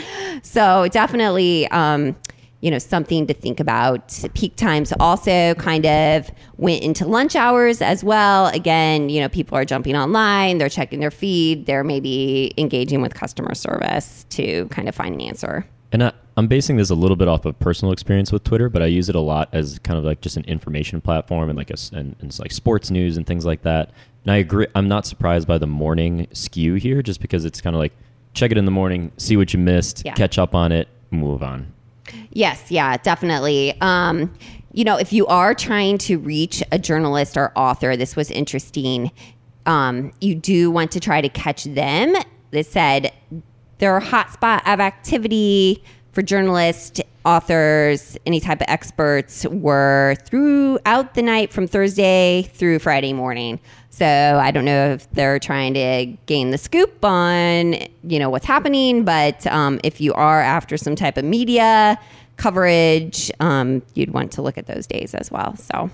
So 0.43 0.87
definitely. 0.89 1.67
Um, 1.69 2.15
you 2.63 2.71
know 2.71 2.79
something 2.79 3.27
to 3.27 3.33
think 3.33 3.59
about 3.59 4.01
peak 4.33 4.55
times 4.55 4.93
also 4.99 5.53
kind 5.55 5.85
of 5.85 6.31
went 6.57 6.81
into 6.81 7.05
lunch 7.05 7.35
hours 7.35 7.81
as 7.81 8.03
well 8.03 8.47
again 8.47 9.09
you 9.09 9.19
know 9.21 9.27
people 9.29 9.57
are 9.57 9.65
jumping 9.65 9.95
online 10.03 10.57
they're 10.59 10.69
checking 10.79 10.99
their 11.01 11.11
feed 11.11 11.65
they're 11.67 11.83
maybe 11.83 12.53
engaging 12.57 13.01
with 13.01 13.13
customer 13.13 13.53
service 13.53 14.25
to 14.29 14.65
kind 14.69 14.87
of 14.87 14.95
find 14.95 15.13
an 15.15 15.21
answer 15.21 15.65
And 15.91 16.01
I, 16.05 16.11
I'm 16.37 16.47
basing 16.47 16.77
this 16.77 16.89
a 16.89 16.95
little 16.95 17.17
bit 17.17 17.27
off 17.27 17.45
of 17.45 17.59
personal 17.59 17.91
experience 17.91 18.31
with 18.31 18.43
Twitter, 18.43 18.67
but 18.67 18.81
I 18.81 18.87
use 18.87 19.07
it 19.09 19.15
a 19.15 19.19
lot 19.33 19.49
as 19.51 19.77
kind 19.87 19.99
of 19.99 20.03
like 20.05 20.19
just 20.21 20.37
an 20.37 20.45
information 20.45 21.01
platform 21.01 21.49
and 21.49 21.55
like 21.61 21.69
a, 21.69 21.75
and, 21.91 22.15
and 22.19 22.29
it's 22.29 22.39
like 22.39 22.51
sports 22.51 22.89
news 22.89 23.17
and 23.17 23.27
things 23.27 23.45
like 23.45 23.61
that. 23.61 23.91
And 24.23 24.31
I 24.31 24.37
agree. 24.37 24.65
I'm 24.73 24.87
not 24.87 25.05
surprised 25.05 25.47
by 25.47 25.59
the 25.59 25.67
morning 25.67 26.25
skew 26.33 26.73
here, 26.75 27.03
just 27.03 27.21
because 27.21 27.45
it's 27.45 27.61
kind 27.61 27.75
of 27.75 27.79
like 27.79 27.93
check 28.33 28.49
it 28.51 28.57
in 28.57 28.65
the 28.65 28.71
morning, 28.71 29.11
see 29.17 29.37
what 29.37 29.53
you 29.53 29.59
missed, 29.59 30.01
Yeah. 30.03 30.13
catch 30.15 30.39
up 30.39 30.55
on 30.55 30.71
it, 30.71 30.87
move 31.11 31.43
on. 31.43 31.71
Yes, 32.31 32.69
yeah, 32.69 32.97
definitely. 32.97 33.79
Um, 33.81 34.33
you 34.73 34.83
know, 34.83 34.97
if 34.97 35.13
you 35.13 35.27
are 35.27 35.53
trying 35.53 35.97
to 35.99 36.17
reach 36.17 36.63
a 36.71 36.79
journalist 36.79 37.37
or 37.37 37.51
author, 37.55 37.95
this 37.95 38.15
was 38.15 38.31
interesting. 38.31 39.11
Um, 39.65 40.11
you 40.19 40.35
do 40.35 40.71
want 40.71 40.91
to 40.91 40.99
try 40.99 41.21
to 41.21 41.29
catch 41.29 41.63
them. 41.63 42.15
They 42.51 42.63
said 42.63 43.13
their 43.77 43.99
hotspot 43.99 44.61
of 44.71 44.79
activity 44.79 45.83
for 46.13 46.21
journalists, 46.21 47.01
authors, 47.25 48.17
any 48.25 48.39
type 48.39 48.61
of 48.61 48.67
experts 48.69 49.45
were 49.47 50.15
throughout 50.25 51.15
the 51.15 51.21
night 51.21 51.51
from 51.51 51.67
Thursday 51.67 52.43
through 52.53 52.79
Friday 52.79 53.13
morning. 53.13 53.59
So 53.89 54.05
I 54.05 54.51
don't 54.51 54.65
know 54.65 54.93
if 54.93 55.09
they're 55.11 55.39
trying 55.39 55.73
to 55.73 56.05
gain 56.27 56.51
the 56.51 56.57
scoop 56.57 57.03
on 57.03 57.75
you 58.03 58.19
know 58.19 58.29
what's 58.29 58.45
happening, 58.45 59.03
but 59.03 59.45
um, 59.47 59.79
if 59.83 59.99
you 59.99 60.13
are 60.13 60.41
after 60.41 60.77
some 60.77 60.95
type 60.95 61.17
of 61.17 61.25
media 61.25 61.99
coverage, 62.37 63.31
um, 63.39 63.81
you'd 63.93 64.11
want 64.11 64.31
to 64.33 64.41
look 64.41 64.57
at 64.57 64.67
those 64.67 64.87
days 64.87 65.13
as 65.13 65.31
well. 65.31 65.55
So 65.57 65.89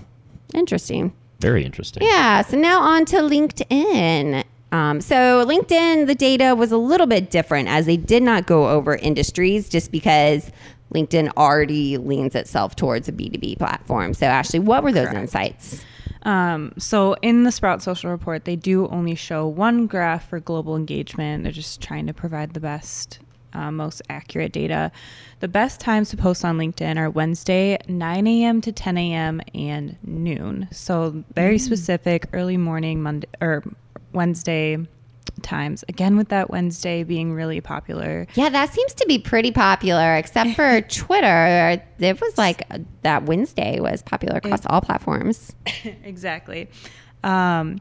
interesting. 0.54 1.12
Very 1.40 1.64
interesting. 1.64 2.02
Yeah. 2.02 2.42
So 2.42 2.58
now 2.58 2.82
on 2.82 3.06
to 3.06 3.16
LinkedIn. 3.16 4.44
Um, 4.72 5.00
so 5.00 5.44
LinkedIn, 5.44 6.06
the 6.06 6.14
data 6.14 6.54
was 6.54 6.70
a 6.72 6.76
little 6.78 7.06
bit 7.06 7.30
different 7.30 7.68
as 7.68 7.86
they 7.86 7.96
did 7.96 8.22
not 8.22 8.46
go 8.46 8.68
over 8.68 8.94
industries 8.94 9.68
just 9.68 9.90
because 9.90 10.50
LinkedIn 10.94 11.32
already 11.36 11.96
leans 11.96 12.34
itself 12.34 12.76
towards 12.76 13.08
a 13.08 13.12
B2B 13.12 13.58
platform. 13.58 14.14
So 14.14 14.26
Ashley, 14.26 14.58
what 14.60 14.82
were 14.82 14.92
those 14.92 15.08
Correct. 15.08 15.20
insights? 15.20 15.84
Um, 16.22 16.72
so 16.76 17.14
in 17.22 17.44
the 17.44 17.52
Sprout 17.52 17.82
Social 17.82 18.10
Report, 18.10 18.44
they 18.44 18.56
do 18.56 18.86
only 18.88 19.14
show 19.14 19.46
one 19.46 19.86
graph 19.86 20.28
for 20.28 20.38
global 20.38 20.76
engagement. 20.76 21.44
They're 21.44 21.52
just 21.52 21.80
trying 21.80 22.06
to 22.08 22.12
provide 22.12 22.52
the 22.52 22.60
best, 22.60 23.20
uh, 23.54 23.70
most 23.70 24.02
accurate 24.10 24.52
data. 24.52 24.92
The 25.40 25.48
best 25.48 25.80
times 25.80 26.10
to 26.10 26.16
post 26.16 26.44
on 26.44 26.58
LinkedIn 26.58 26.98
are 26.98 27.08
Wednesday, 27.08 27.78
9 27.88 28.26
a.m. 28.26 28.60
to 28.60 28.70
10 28.70 28.98
a.m. 28.98 29.40
and 29.54 29.96
noon. 30.04 30.68
So 30.70 31.24
very 31.34 31.58
specific, 31.58 32.26
early 32.34 32.58
morning, 32.58 33.02
Monday 33.02 33.28
or 33.40 33.64
Wednesday 34.12 34.78
times. 35.42 35.84
Again, 35.88 36.16
with 36.16 36.28
that 36.28 36.50
Wednesday 36.50 37.02
being 37.02 37.32
really 37.32 37.60
popular. 37.60 38.26
Yeah, 38.34 38.48
that 38.50 38.72
seems 38.72 38.94
to 38.94 39.06
be 39.06 39.18
pretty 39.18 39.50
popular, 39.50 40.16
except 40.16 40.54
for 40.54 40.80
Twitter. 40.88 41.80
It 41.98 42.20
was 42.20 42.38
like 42.38 42.62
uh, 42.70 42.78
that 43.02 43.24
Wednesday 43.24 43.80
was 43.80 44.02
popular 44.02 44.38
across 44.38 44.64
all 44.66 44.80
platforms. 44.80 45.54
exactly. 46.04 46.68
Um, 47.22 47.80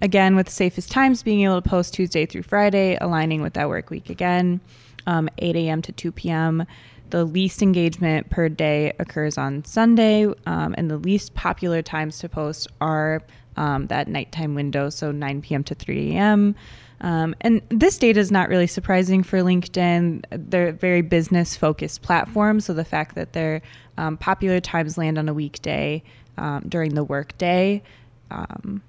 again, 0.00 0.36
with 0.36 0.48
safest 0.48 0.90
times 0.90 1.22
being 1.22 1.42
able 1.42 1.60
to 1.60 1.68
post 1.68 1.94
Tuesday 1.94 2.26
through 2.26 2.42
Friday, 2.42 2.96
aligning 3.00 3.42
with 3.42 3.54
that 3.54 3.68
work 3.68 3.90
week 3.90 4.10
again, 4.10 4.60
um, 5.06 5.28
8 5.38 5.56
a.m. 5.56 5.82
to 5.82 5.92
2 5.92 6.12
p.m. 6.12 6.66
The 7.10 7.24
least 7.24 7.62
engagement 7.62 8.28
per 8.28 8.50
day 8.50 8.92
occurs 8.98 9.38
on 9.38 9.64
Sunday, 9.64 10.26
um, 10.46 10.74
and 10.76 10.90
the 10.90 10.98
least 10.98 11.34
popular 11.34 11.80
times 11.80 12.18
to 12.18 12.28
post 12.28 12.68
are 12.82 13.22
um, 13.58 13.88
that 13.88 14.06
nighttime 14.06 14.54
window, 14.54 14.88
so 14.88 15.10
9 15.10 15.42
p.m. 15.42 15.64
to 15.64 15.74
3 15.74 16.12
a.m. 16.12 16.54
Um, 17.00 17.34
and 17.40 17.60
this 17.68 17.98
data 17.98 18.20
is 18.20 18.30
not 18.30 18.48
really 18.48 18.68
surprising 18.68 19.24
for 19.24 19.38
LinkedIn. 19.38 20.24
They're 20.30 20.68
a 20.68 20.72
very 20.72 21.02
business 21.02 21.56
focused 21.56 22.02
platform. 22.02 22.60
So 22.60 22.72
the 22.72 22.84
fact 22.84 23.16
that 23.16 23.32
their 23.32 23.60
um, 23.96 24.16
popular 24.16 24.60
times 24.60 24.96
land 24.96 25.18
on 25.18 25.28
a 25.28 25.34
weekday 25.34 26.04
um, 26.36 26.64
during 26.68 26.94
the 26.94 27.02
workday 27.02 27.82
um, 28.30 28.80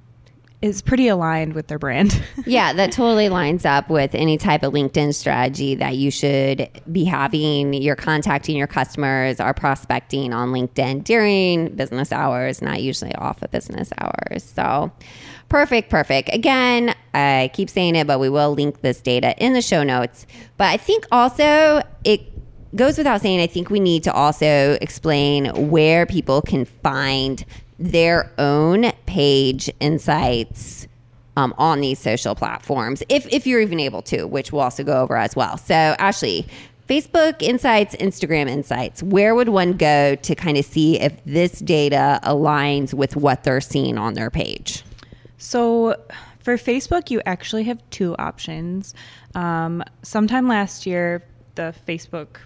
is 0.61 0.81
pretty 0.81 1.07
aligned 1.07 1.53
with 1.53 1.67
their 1.67 1.79
brand. 1.79 2.21
yeah, 2.45 2.73
that 2.73 2.91
totally 2.91 3.29
lines 3.29 3.65
up 3.65 3.89
with 3.89 4.13
any 4.13 4.37
type 4.37 4.61
of 4.63 4.73
LinkedIn 4.73 5.13
strategy 5.13 5.75
that 5.75 5.95
you 5.95 6.11
should 6.11 6.69
be 6.91 7.05
having. 7.05 7.73
You're 7.73 7.95
contacting 7.95 8.57
your 8.57 8.67
customers 8.67 9.39
or 9.39 9.53
prospecting 9.53 10.33
on 10.33 10.49
LinkedIn 10.49 11.05
during 11.05 11.75
business 11.75 12.11
hours, 12.11 12.61
not 12.61 12.81
usually 12.81 13.15
off 13.15 13.41
of 13.41 13.51
business 13.51 13.91
hours. 13.99 14.43
So, 14.43 14.91
perfect, 15.47 15.89
perfect. 15.89 16.29
Again, 16.33 16.93
I 17.13 17.51
keep 17.53 17.69
saying 17.69 17.95
it, 17.95 18.05
but 18.05 18.19
we 18.19 18.27
will 18.27 18.51
link 18.51 18.81
this 18.81 19.01
data 19.01 19.35
in 19.43 19.53
the 19.53 19.61
show 19.61 19.83
notes. 19.83 20.27
But 20.57 20.65
I 20.65 20.77
think 20.77 21.05
also 21.09 21.81
it 22.03 22.21
goes 22.75 22.97
without 22.97 23.21
saying, 23.21 23.39
I 23.39 23.47
think 23.47 23.69
we 23.69 23.79
need 23.79 24.03
to 24.03 24.13
also 24.13 24.77
explain 24.81 25.69
where 25.69 26.05
people 26.05 26.41
can 26.41 26.65
find 26.65 27.45
their 27.79 28.31
own 28.37 28.91
page 29.05 29.69
insights 29.79 30.87
um, 31.37 31.53
on 31.57 31.79
these 31.79 31.97
social 31.97 32.35
platforms, 32.35 33.01
if, 33.09 33.25
if 33.31 33.47
you're 33.47 33.61
even 33.61 33.79
able 33.79 34.01
to, 34.03 34.25
which 34.25 34.51
we'll 34.51 34.61
also 34.61 34.83
go 34.83 35.01
over 35.01 35.15
as 35.15 35.35
well. 35.35 35.57
So, 35.57 35.73
Ashley, 35.73 36.45
Facebook 36.89 37.41
Insights, 37.43 37.95
Instagram 37.97 38.49
Insights, 38.49 39.03
where 39.03 39.35
would 39.35 39.49
one 39.49 39.73
go 39.73 40.15
to 40.15 40.35
kind 40.35 40.57
of 40.57 40.65
see 40.65 40.99
if 40.99 41.23
this 41.23 41.59
data 41.59 42.19
aligns 42.23 42.95
with 42.95 43.15
what 43.15 43.43
they're 43.43 43.61
seeing 43.61 43.97
on 43.97 44.15
their 44.15 44.31
page? 44.31 44.83
So 45.37 45.95
for 46.39 46.57
Facebook, 46.57 47.11
you 47.11 47.21
actually 47.27 47.63
have 47.65 47.79
two 47.91 48.15
options. 48.17 48.95
Um, 49.35 49.83
sometime 50.01 50.47
last 50.47 50.87
year, 50.87 51.23
the 51.53 51.75
Facebook, 51.87 52.37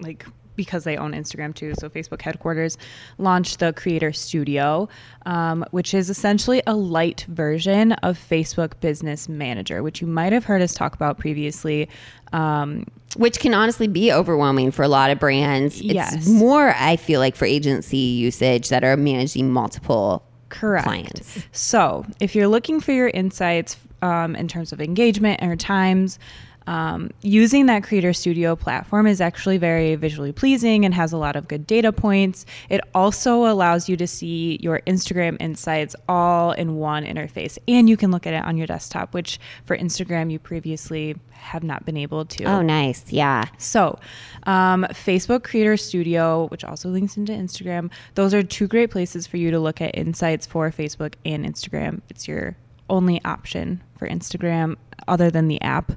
like 0.00 0.26
because 0.56 0.84
they 0.84 0.96
own 0.96 1.12
Instagram 1.12 1.54
too, 1.54 1.74
so 1.78 1.88
Facebook 1.88 2.22
headquarters 2.22 2.76
launched 3.18 3.58
the 3.60 3.72
Creator 3.72 4.12
Studio, 4.14 4.88
um, 5.26 5.64
which 5.70 5.94
is 5.94 6.10
essentially 6.10 6.62
a 6.66 6.74
light 6.74 7.24
version 7.28 7.92
of 7.92 8.18
Facebook 8.18 8.80
Business 8.80 9.28
Manager, 9.28 9.82
which 9.82 10.00
you 10.00 10.06
might 10.06 10.32
have 10.32 10.44
heard 10.44 10.62
us 10.62 10.74
talk 10.74 10.94
about 10.94 11.18
previously. 11.18 11.88
Um, 12.32 12.86
Which 13.16 13.38
can 13.38 13.54
honestly 13.54 13.86
be 13.86 14.12
overwhelming 14.12 14.70
for 14.72 14.82
a 14.82 14.88
lot 14.88 15.10
of 15.10 15.18
brands. 15.20 15.76
It's 15.76 15.84
Yes. 15.94 16.26
more, 16.26 16.74
I 16.76 16.96
feel 16.96 17.20
like, 17.20 17.36
for 17.36 17.44
agency 17.46 17.96
usage 17.96 18.68
that 18.68 18.82
are 18.84 18.96
managing 18.96 19.52
multiple 19.52 20.22
Correct. 20.48 20.84
clients. 20.84 21.38
So, 21.52 22.04
if 22.20 22.34
you're 22.34 22.48
looking 22.48 22.80
for 22.80 22.92
your 22.92 23.08
insights 23.08 23.76
um, 24.02 24.36
in 24.36 24.48
terms 24.48 24.72
of 24.72 24.80
engagement 24.80 25.42
or 25.42 25.56
times, 25.56 26.18
um, 26.66 27.10
using 27.22 27.66
that 27.66 27.82
Creator 27.84 28.12
Studio 28.12 28.56
platform 28.56 29.06
is 29.06 29.20
actually 29.20 29.58
very 29.58 29.94
visually 29.94 30.32
pleasing 30.32 30.84
and 30.84 30.94
has 30.94 31.12
a 31.12 31.16
lot 31.16 31.36
of 31.36 31.48
good 31.48 31.66
data 31.66 31.92
points. 31.92 32.46
It 32.68 32.80
also 32.94 33.46
allows 33.46 33.88
you 33.88 33.96
to 33.96 34.06
see 34.06 34.58
your 34.60 34.80
Instagram 34.86 35.36
insights 35.40 35.94
all 36.08 36.52
in 36.52 36.76
one 36.76 37.04
interface, 37.04 37.58
and 37.68 37.88
you 37.88 37.96
can 37.96 38.10
look 38.10 38.26
at 38.26 38.34
it 38.34 38.44
on 38.44 38.56
your 38.56 38.66
desktop, 38.66 39.14
which 39.14 39.38
for 39.64 39.76
Instagram 39.76 40.30
you 40.30 40.38
previously 40.38 41.16
have 41.30 41.62
not 41.62 41.84
been 41.84 41.96
able 41.96 42.24
to. 42.24 42.44
Oh, 42.44 42.62
nice. 42.62 43.04
Yeah. 43.12 43.44
So, 43.58 43.98
um, 44.44 44.84
Facebook 44.90 45.44
Creator 45.44 45.76
Studio, 45.76 46.48
which 46.48 46.64
also 46.64 46.88
links 46.88 47.16
into 47.16 47.32
Instagram, 47.32 47.90
those 48.14 48.34
are 48.34 48.42
two 48.42 48.66
great 48.66 48.90
places 48.90 49.26
for 49.26 49.36
you 49.36 49.50
to 49.50 49.60
look 49.60 49.80
at 49.80 49.96
insights 49.96 50.46
for 50.46 50.70
Facebook 50.70 51.14
and 51.24 51.44
Instagram. 51.46 52.00
It's 52.08 52.26
your 52.26 52.56
only 52.88 53.22
option 53.24 53.82
for 53.98 54.08
Instagram 54.08 54.76
other 55.08 55.30
than 55.30 55.48
the 55.48 55.60
app. 55.62 55.92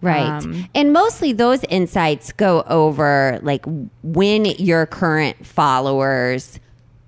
Right. 0.00 0.26
Um, 0.26 0.68
and 0.74 0.92
mostly 0.92 1.32
those 1.32 1.64
insights 1.64 2.32
go 2.32 2.62
over 2.66 3.38
like 3.42 3.64
when 4.02 4.44
your 4.44 4.86
current 4.86 5.46
followers 5.46 6.58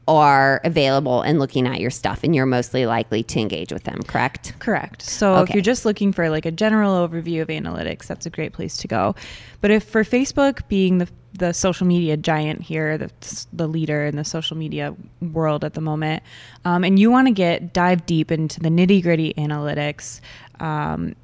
are 0.06 0.60
available 0.64 1.22
and 1.22 1.38
looking 1.38 1.66
at 1.66 1.80
your 1.80 1.90
stuff 1.90 2.22
and 2.22 2.34
you're 2.34 2.46
mostly 2.46 2.84
likely 2.86 3.22
to 3.22 3.40
engage 3.40 3.72
with 3.72 3.84
them, 3.84 4.02
correct? 4.02 4.54
Correct. 4.58 5.02
So 5.02 5.42
if 5.42 5.50
you're 5.50 5.62
just 5.62 5.84
looking 5.84 6.12
for 6.12 6.28
like 6.28 6.44
a 6.44 6.50
general 6.50 7.08
overview 7.08 7.40
of 7.40 7.48
analytics, 7.48 8.06
that's 8.06 8.26
a 8.26 8.30
great 8.30 8.52
place 8.52 8.76
to 8.78 8.88
go. 8.88 9.14
But 9.60 9.70
if 9.70 9.84
for 9.84 10.04
Facebook 10.04 10.66
being 10.68 10.98
the 10.98 11.08
the 11.36 11.52
social 11.52 11.84
media 11.86 12.16
giant 12.16 12.62
here, 12.62 12.96
the 12.96 13.10
the 13.52 13.66
leader 13.66 14.04
in 14.06 14.16
the 14.16 14.24
social 14.24 14.56
media 14.56 14.94
world 15.20 15.64
at 15.64 15.74
the 15.74 15.80
moment, 15.80 16.22
um, 16.64 16.84
and 16.84 16.98
you 16.98 17.10
want 17.10 17.26
to 17.26 17.32
get 17.32 17.72
dive 17.72 18.06
deep 18.06 18.30
into 18.30 18.60
the 18.60 18.68
nitty 18.68 19.02
gritty 19.02 19.34
analytics. 19.34 20.20
Um, 20.60 21.16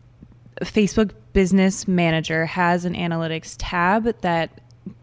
Facebook 0.62 1.12
Business 1.32 1.86
Manager 1.86 2.44
has 2.46 2.84
an 2.84 2.94
analytics 2.94 3.54
tab 3.58 4.20
that 4.22 4.50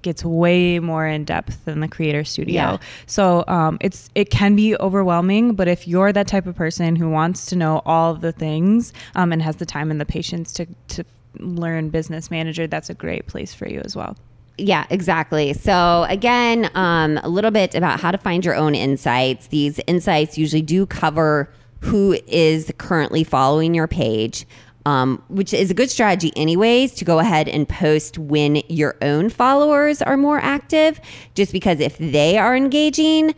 gets 0.02 0.24
way 0.24 0.80
more 0.80 1.06
in 1.06 1.24
depth 1.24 1.64
than 1.66 1.80
the 1.80 1.88
Creator 1.88 2.24
Studio. 2.24 2.54
Yeah. 2.54 2.78
So 3.06 3.44
um, 3.48 3.78
it's 3.82 4.10
it 4.16 4.30
can 4.30 4.56
be 4.56 4.76
overwhelming, 4.78 5.56
but 5.56 5.68
if 5.68 5.88
you're 5.88 6.12
that 6.14 6.28
type 6.28 6.46
of 6.46 6.56
person 6.56 6.96
who 6.96 7.10
wants 7.10 7.46
to 7.48 7.56
know 7.56 7.82
all 7.86 8.14
the 8.14 8.32
things 8.32 8.94
um, 9.16 9.32
and 9.32 9.42
has 9.42 9.58
the 9.58 9.66
time 9.66 9.92
and 9.92 10.00
the 10.02 10.06
patience 10.06 10.54
to 10.54 10.68
to 10.90 11.04
learn 11.40 11.90
Business 11.90 12.32
Manager, 12.32 12.68
that's 12.68 12.90
a 12.90 12.94
great 12.94 13.28
place 13.28 13.54
for 13.54 13.68
you 13.68 13.82
as 13.84 13.96
well. 13.96 14.18
Yeah, 14.58 14.86
exactly. 14.90 15.54
So, 15.54 16.08
again, 16.10 16.72
um, 16.74 17.20
a 17.22 17.30
little 17.30 17.52
bit 17.52 17.76
about 17.76 18.00
how 18.00 18.10
to 18.12 18.18
find 18.18 18.44
your 18.44 18.56
own 18.56 18.74
insights. 18.74 19.48
These 19.48 19.80
insights 19.86 20.38
usually 20.38 20.64
do 20.64 20.88
cover 20.88 21.52
who 21.82 22.18
is 22.26 22.74
currently 22.80 23.24
following 23.24 23.76
your 23.76 23.88
page, 23.88 24.48
um, 24.88 25.22
which 25.28 25.54
is 25.54 25.70
a 25.70 25.74
good 25.74 25.92
strategy, 25.92 26.32
anyways, 26.38 26.94
to 26.94 27.04
go 27.04 27.20
ahead 27.20 27.50
and 27.50 27.68
post 27.68 28.18
when 28.18 28.62
your 28.70 28.96
own 29.02 29.28
followers 29.30 30.02
are 30.02 30.16
more 30.16 30.40
active, 30.40 31.02
just 31.36 31.52
because 31.52 31.82
if 31.82 31.98
they 31.98 32.38
are 32.38 32.56
engaging, 32.56 33.36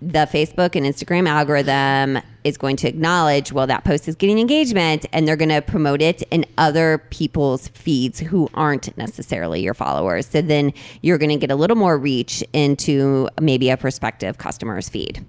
the 0.00 0.28
Facebook 0.32 0.76
and 0.76 0.86
Instagram 0.86 1.28
algorithm 1.28 2.22
is 2.44 2.56
going 2.56 2.76
to 2.76 2.86
acknowledge, 2.86 3.50
well, 3.50 3.66
that 3.66 3.82
post 3.82 4.06
is 4.06 4.14
getting 4.14 4.38
engagement, 4.38 5.06
and 5.12 5.26
they're 5.26 5.34
going 5.34 5.48
to 5.48 5.60
promote 5.60 6.00
it 6.00 6.22
in 6.30 6.46
other 6.56 6.98
people's 7.10 7.66
feeds 7.68 8.20
who 8.20 8.48
aren't 8.54 8.96
necessarily 8.96 9.62
your 9.62 9.74
followers. 9.74 10.28
So 10.28 10.40
then 10.40 10.72
you're 11.02 11.18
going 11.18 11.30
to 11.30 11.36
get 11.36 11.50
a 11.50 11.56
little 11.56 11.76
more 11.76 11.98
reach 11.98 12.44
into 12.52 13.28
maybe 13.40 13.70
a 13.70 13.76
prospective 13.76 14.38
customer's 14.38 14.88
feed. 14.88 15.26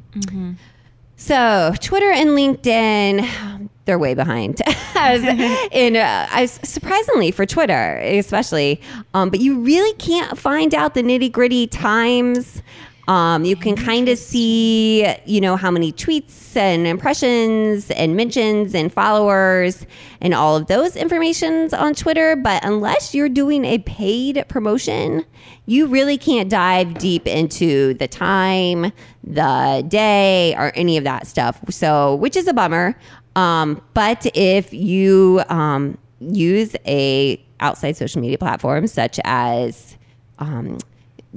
So 1.19 1.73
Twitter 1.81 2.11
and 2.11 2.29
LinkedIn, 2.29 3.69
they're 3.85 3.97
way 3.97 4.13
behind. 4.13 4.61
As 4.95 5.23
in, 5.71 5.95
uh, 5.95 6.47
surprisingly 6.47 7.31
for 7.31 7.45
Twitter, 7.45 7.97
especially, 7.97 8.79
um, 9.15 9.31
but 9.31 9.39
you 9.39 9.59
really 9.59 9.93
can't 9.93 10.37
find 10.37 10.75
out 10.75 10.93
the 10.93 11.01
nitty 11.01 11.31
gritty 11.31 11.65
times. 11.65 12.61
Um, 13.07 13.45
you 13.45 13.55
can 13.55 13.77
kind 13.77 14.09
of 14.09 14.17
see, 14.17 15.07
you 15.25 15.39
know, 15.39 15.55
how 15.55 15.71
many 15.71 15.93
tweets 15.93 16.55
and 16.57 16.85
impressions 16.85 17.89
and 17.91 18.17
mentions 18.17 18.75
and 18.75 18.91
followers 18.91 19.85
and 20.19 20.33
all 20.33 20.57
of 20.57 20.67
those 20.67 20.97
informations 20.97 21.73
on 21.73 21.93
Twitter. 21.93 22.35
But 22.35 22.65
unless 22.65 23.15
you're 23.15 23.29
doing 23.29 23.63
a 23.63 23.77
paid 23.79 24.43
promotion, 24.49 25.25
you 25.65 25.87
really 25.87 26.17
can't 26.17 26.49
dive 26.49 26.97
deep 26.97 27.27
into 27.27 27.93
the 27.93 28.09
time, 28.09 28.91
the 29.23 29.85
day, 29.87 30.53
or 30.57 30.73
any 30.75 30.97
of 30.97 31.05
that 31.05 31.27
stuff. 31.27 31.61
So, 31.69 32.15
which 32.15 32.35
is 32.35 32.47
a 32.47 32.53
bummer. 32.53 32.97
Um, 33.37 33.81
but 33.93 34.25
if 34.33 34.73
you 34.73 35.43
um, 35.47 35.97
use 36.19 36.75
a 36.85 37.41
outside 37.59 37.95
social 37.95 38.21
media 38.21 38.37
platform 38.37 38.87
such 38.87 39.19
as 39.23 39.95
um, 40.39 40.79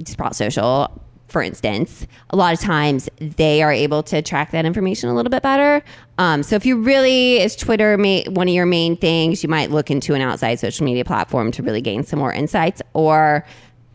Sprout 0.05 0.35
Social, 0.35 1.01
for 1.31 1.41
instance, 1.41 2.05
a 2.29 2.35
lot 2.35 2.53
of 2.53 2.59
times 2.59 3.09
they 3.19 3.63
are 3.63 3.71
able 3.71 4.03
to 4.03 4.21
track 4.21 4.51
that 4.51 4.65
information 4.65 5.09
a 5.09 5.15
little 5.15 5.29
bit 5.29 5.41
better. 5.41 5.81
Um, 6.17 6.43
so 6.43 6.57
if 6.57 6.65
you 6.65 6.81
really 6.81 7.39
is 7.39 7.55
Twitter 7.55 7.95
one 7.97 8.47
of 8.47 8.53
your 8.53 8.65
main 8.65 8.97
things, 8.97 9.41
you 9.41 9.47
might 9.47 9.71
look 9.71 9.89
into 9.89 10.13
an 10.13 10.21
outside 10.21 10.59
social 10.59 10.85
media 10.85 11.05
platform 11.05 11.51
to 11.53 11.63
really 11.63 11.81
gain 11.81 12.03
some 12.03 12.19
more 12.19 12.33
insights 12.33 12.81
or 12.93 13.45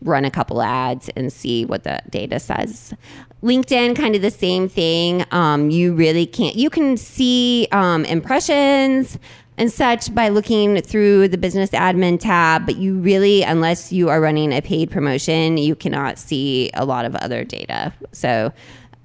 run 0.01 0.25
a 0.25 0.31
couple 0.31 0.61
ads 0.61 1.09
and 1.09 1.31
see 1.31 1.63
what 1.63 1.83
the 1.83 1.99
data 2.09 2.39
says. 2.39 2.93
LinkedIn, 3.43 3.95
kind 3.95 4.15
of 4.15 4.23
the 4.23 4.31
same 4.31 4.67
thing. 4.67 5.23
Um, 5.31 5.69
you 5.69 5.93
really 5.93 6.25
can't. 6.25 6.55
You 6.55 6.71
can 6.71 6.97
see 6.97 7.67
um, 7.71 8.03
impressions 8.05 9.19
and 9.57 9.71
such 9.71 10.13
by 10.13 10.29
looking 10.29 10.81
through 10.81 11.29
the 11.29 11.37
business 11.37 11.71
admin 11.71 12.19
tab, 12.19 12.65
but 12.65 12.77
you 12.77 12.95
really, 12.99 13.41
unless 13.41 13.91
you 13.91 14.09
are 14.09 14.21
running 14.21 14.53
a 14.53 14.61
paid 14.61 14.91
promotion, 14.91 15.57
you 15.57 15.75
cannot 15.75 16.19
see 16.19 16.69
a 16.75 16.85
lot 16.85 17.05
of 17.05 17.15
other 17.15 17.43
data. 17.43 17.91
So 18.11 18.53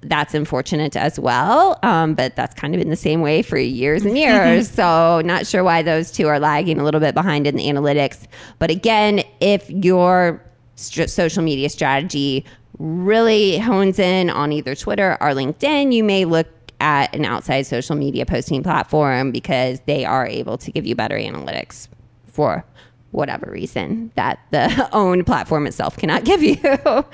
that's 0.01 0.33
unfortunate 0.33 0.95
as 0.95 1.19
well. 1.19 1.79
Um, 1.81 2.13
but 2.13 2.35
that's 2.35 2.53
kind 2.53 2.75
of 2.75 2.79
been 2.79 2.89
the 2.89 2.95
same 2.95 3.21
way 3.21 3.41
for 3.41 3.57
years 3.57 4.05
and 4.05 4.17
years. 4.17 4.69
so 4.71 5.21
not 5.25 5.47
sure 5.47 5.63
why 5.63 5.81
those 5.81 6.11
two 6.11 6.27
are 6.27 6.39
lagging 6.39 6.79
a 6.79 6.83
little 6.83 6.99
bit 6.99 7.15
behind 7.15 7.47
in 7.47 7.55
the 7.55 7.65
analytics. 7.65 8.27
But 8.59 8.69
again, 8.69 9.23
if 9.39 9.69
your 9.69 10.43
st- 10.75 11.09
social 11.09 11.43
media 11.43 11.69
strategy 11.69 12.45
really 12.79 13.57
hones 13.59 13.99
in 13.99 14.29
on 14.29 14.51
either 14.51 14.75
Twitter 14.75 15.17
or 15.21 15.29
LinkedIn, 15.29 15.93
you 15.93 16.03
may 16.03 16.25
look 16.25 16.47
at 16.83 17.15
an 17.15 17.23
outside 17.23 17.61
social 17.61 17.95
media 17.95 18.25
posting 18.25 18.61
platform 18.61 19.31
because 19.31 19.79
they 19.85 20.03
are 20.03 20.27
able 20.27 20.57
to 20.57 20.69
give 20.69 20.85
you 20.85 20.95
better 20.95 21.15
analytics 21.15 21.87
for 22.25 22.65
whatever 23.11 23.49
reason 23.49 24.11
that 24.15 24.37
the 24.51 24.89
owned 24.93 25.25
platform 25.25 25.65
itself 25.65 25.95
cannot 25.95 26.25
give 26.25 26.43
you. 26.43 26.57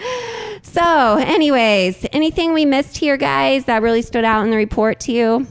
so, 0.64 1.18
anyways, 1.20 2.04
anything 2.12 2.52
we 2.54 2.66
missed 2.66 2.98
here, 2.98 3.16
guys, 3.16 3.66
that 3.66 3.84
really 3.84 4.02
stood 4.02 4.26
out 4.26 4.44
in 4.44 4.50
the 4.50 4.58
report 4.58 5.00
to 5.02 5.12
you? 5.12 5.48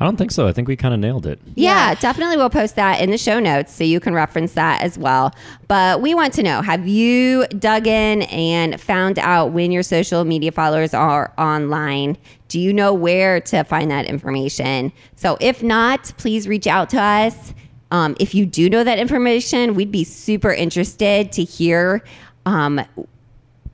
I 0.00 0.06
don't 0.06 0.16
think 0.16 0.30
so. 0.30 0.46
I 0.46 0.52
think 0.52 0.66
we 0.66 0.76
kind 0.76 0.94
of 0.94 1.00
nailed 1.00 1.26
it. 1.26 1.38
Yeah, 1.54 1.94
definitely. 1.94 2.38
We'll 2.38 2.48
post 2.48 2.74
that 2.76 3.02
in 3.02 3.10
the 3.10 3.18
show 3.18 3.38
notes 3.38 3.74
so 3.74 3.84
you 3.84 4.00
can 4.00 4.14
reference 4.14 4.54
that 4.54 4.82
as 4.82 4.96
well. 4.96 5.34
But 5.68 6.00
we 6.00 6.14
want 6.14 6.32
to 6.34 6.42
know 6.42 6.62
have 6.62 6.88
you 6.88 7.46
dug 7.48 7.86
in 7.86 8.22
and 8.22 8.80
found 8.80 9.18
out 9.18 9.52
when 9.52 9.70
your 9.70 9.82
social 9.82 10.24
media 10.24 10.52
followers 10.52 10.94
are 10.94 11.34
online? 11.36 12.16
Do 12.48 12.58
you 12.58 12.72
know 12.72 12.94
where 12.94 13.42
to 13.42 13.62
find 13.64 13.90
that 13.90 14.06
information? 14.06 14.90
So 15.16 15.36
if 15.38 15.62
not, 15.62 16.14
please 16.16 16.48
reach 16.48 16.66
out 16.66 16.88
to 16.90 17.00
us. 17.00 17.52
Um, 17.90 18.16
if 18.18 18.34
you 18.34 18.46
do 18.46 18.70
know 18.70 18.82
that 18.82 18.98
information, 18.98 19.74
we'd 19.74 19.92
be 19.92 20.04
super 20.04 20.50
interested 20.50 21.30
to 21.32 21.44
hear 21.44 22.02
um, 22.46 22.80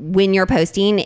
when 0.00 0.34
you're 0.34 0.46
posting 0.46 1.04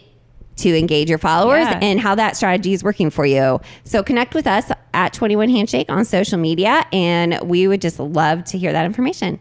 to 0.63 0.79
engage 0.79 1.09
your 1.09 1.19
followers 1.19 1.67
Yeah. 1.67 1.79
and 1.83 2.01
how 2.01 2.15
that 2.15 2.37
strategy 2.37 2.73
is 2.73 2.83
working 2.85 3.11
for 3.11 3.27
you. 3.27 3.61
So 3.85 4.03
connect 4.03 4.35
with 4.35 4.47
us 4.47 4.71
at 4.95 5.13
21 5.13 5.49
Handshake 5.51 5.91
on 5.91 6.05
social 6.05 6.39
media, 6.39 6.85
and 6.93 7.39
we 7.45 7.69
would 7.69 7.81
just 7.81 7.99
love 8.01 8.45
to 8.45 8.59
hear 8.59 8.73
that 8.73 8.85
information. 8.87 9.39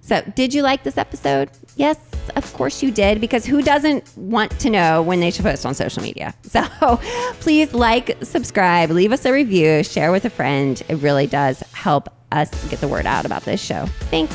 So, 0.00 0.22
did 0.34 0.54
you 0.54 0.62
like 0.62 0.84
this 0.84 0.96
episode? 0.96 1.50
Yes, 1.76 1.98
of 2.34 2.50
course 2.54 2.82
you 2.82 2.90
did, 2.90 3.20
because 3.20 3.44
who 3.44 3.60
doesn't 3.60 4.10
want 4.16 4.58
to 4.60 4.70
know 4.70 5.02
when 5.02 5.20
they 5.20 5.30
should 5.30 5.44
post 5.44 5.66
on 5.66 5.74
social 5.74 6.02
media? 6.02 6.34
So, 6.48 6.62
please 7.40 7.74
like, 7.74 8.16
subscribe, 8.22 8.90
leave 8.90 9.12
us 9.12 9.26
a 9.26 9.32
review, 9.32 9.84
share 9.84 10.10
with 10.10 10.24
a 10.24 10.30
friend. 10.30 10.82
It 10.88 10.94
really 10.96 11.26
does 11.26 11.60
help 11.72 12.08
us 12.32 12.48
get 12.70 12.80
the 12.80 12.88
word 12.88 13.04
out 13.04 13.26
about 13.26 13.42
this 13.44 13.62
show. 13.62 13.84
Thanks. 14.10 14.34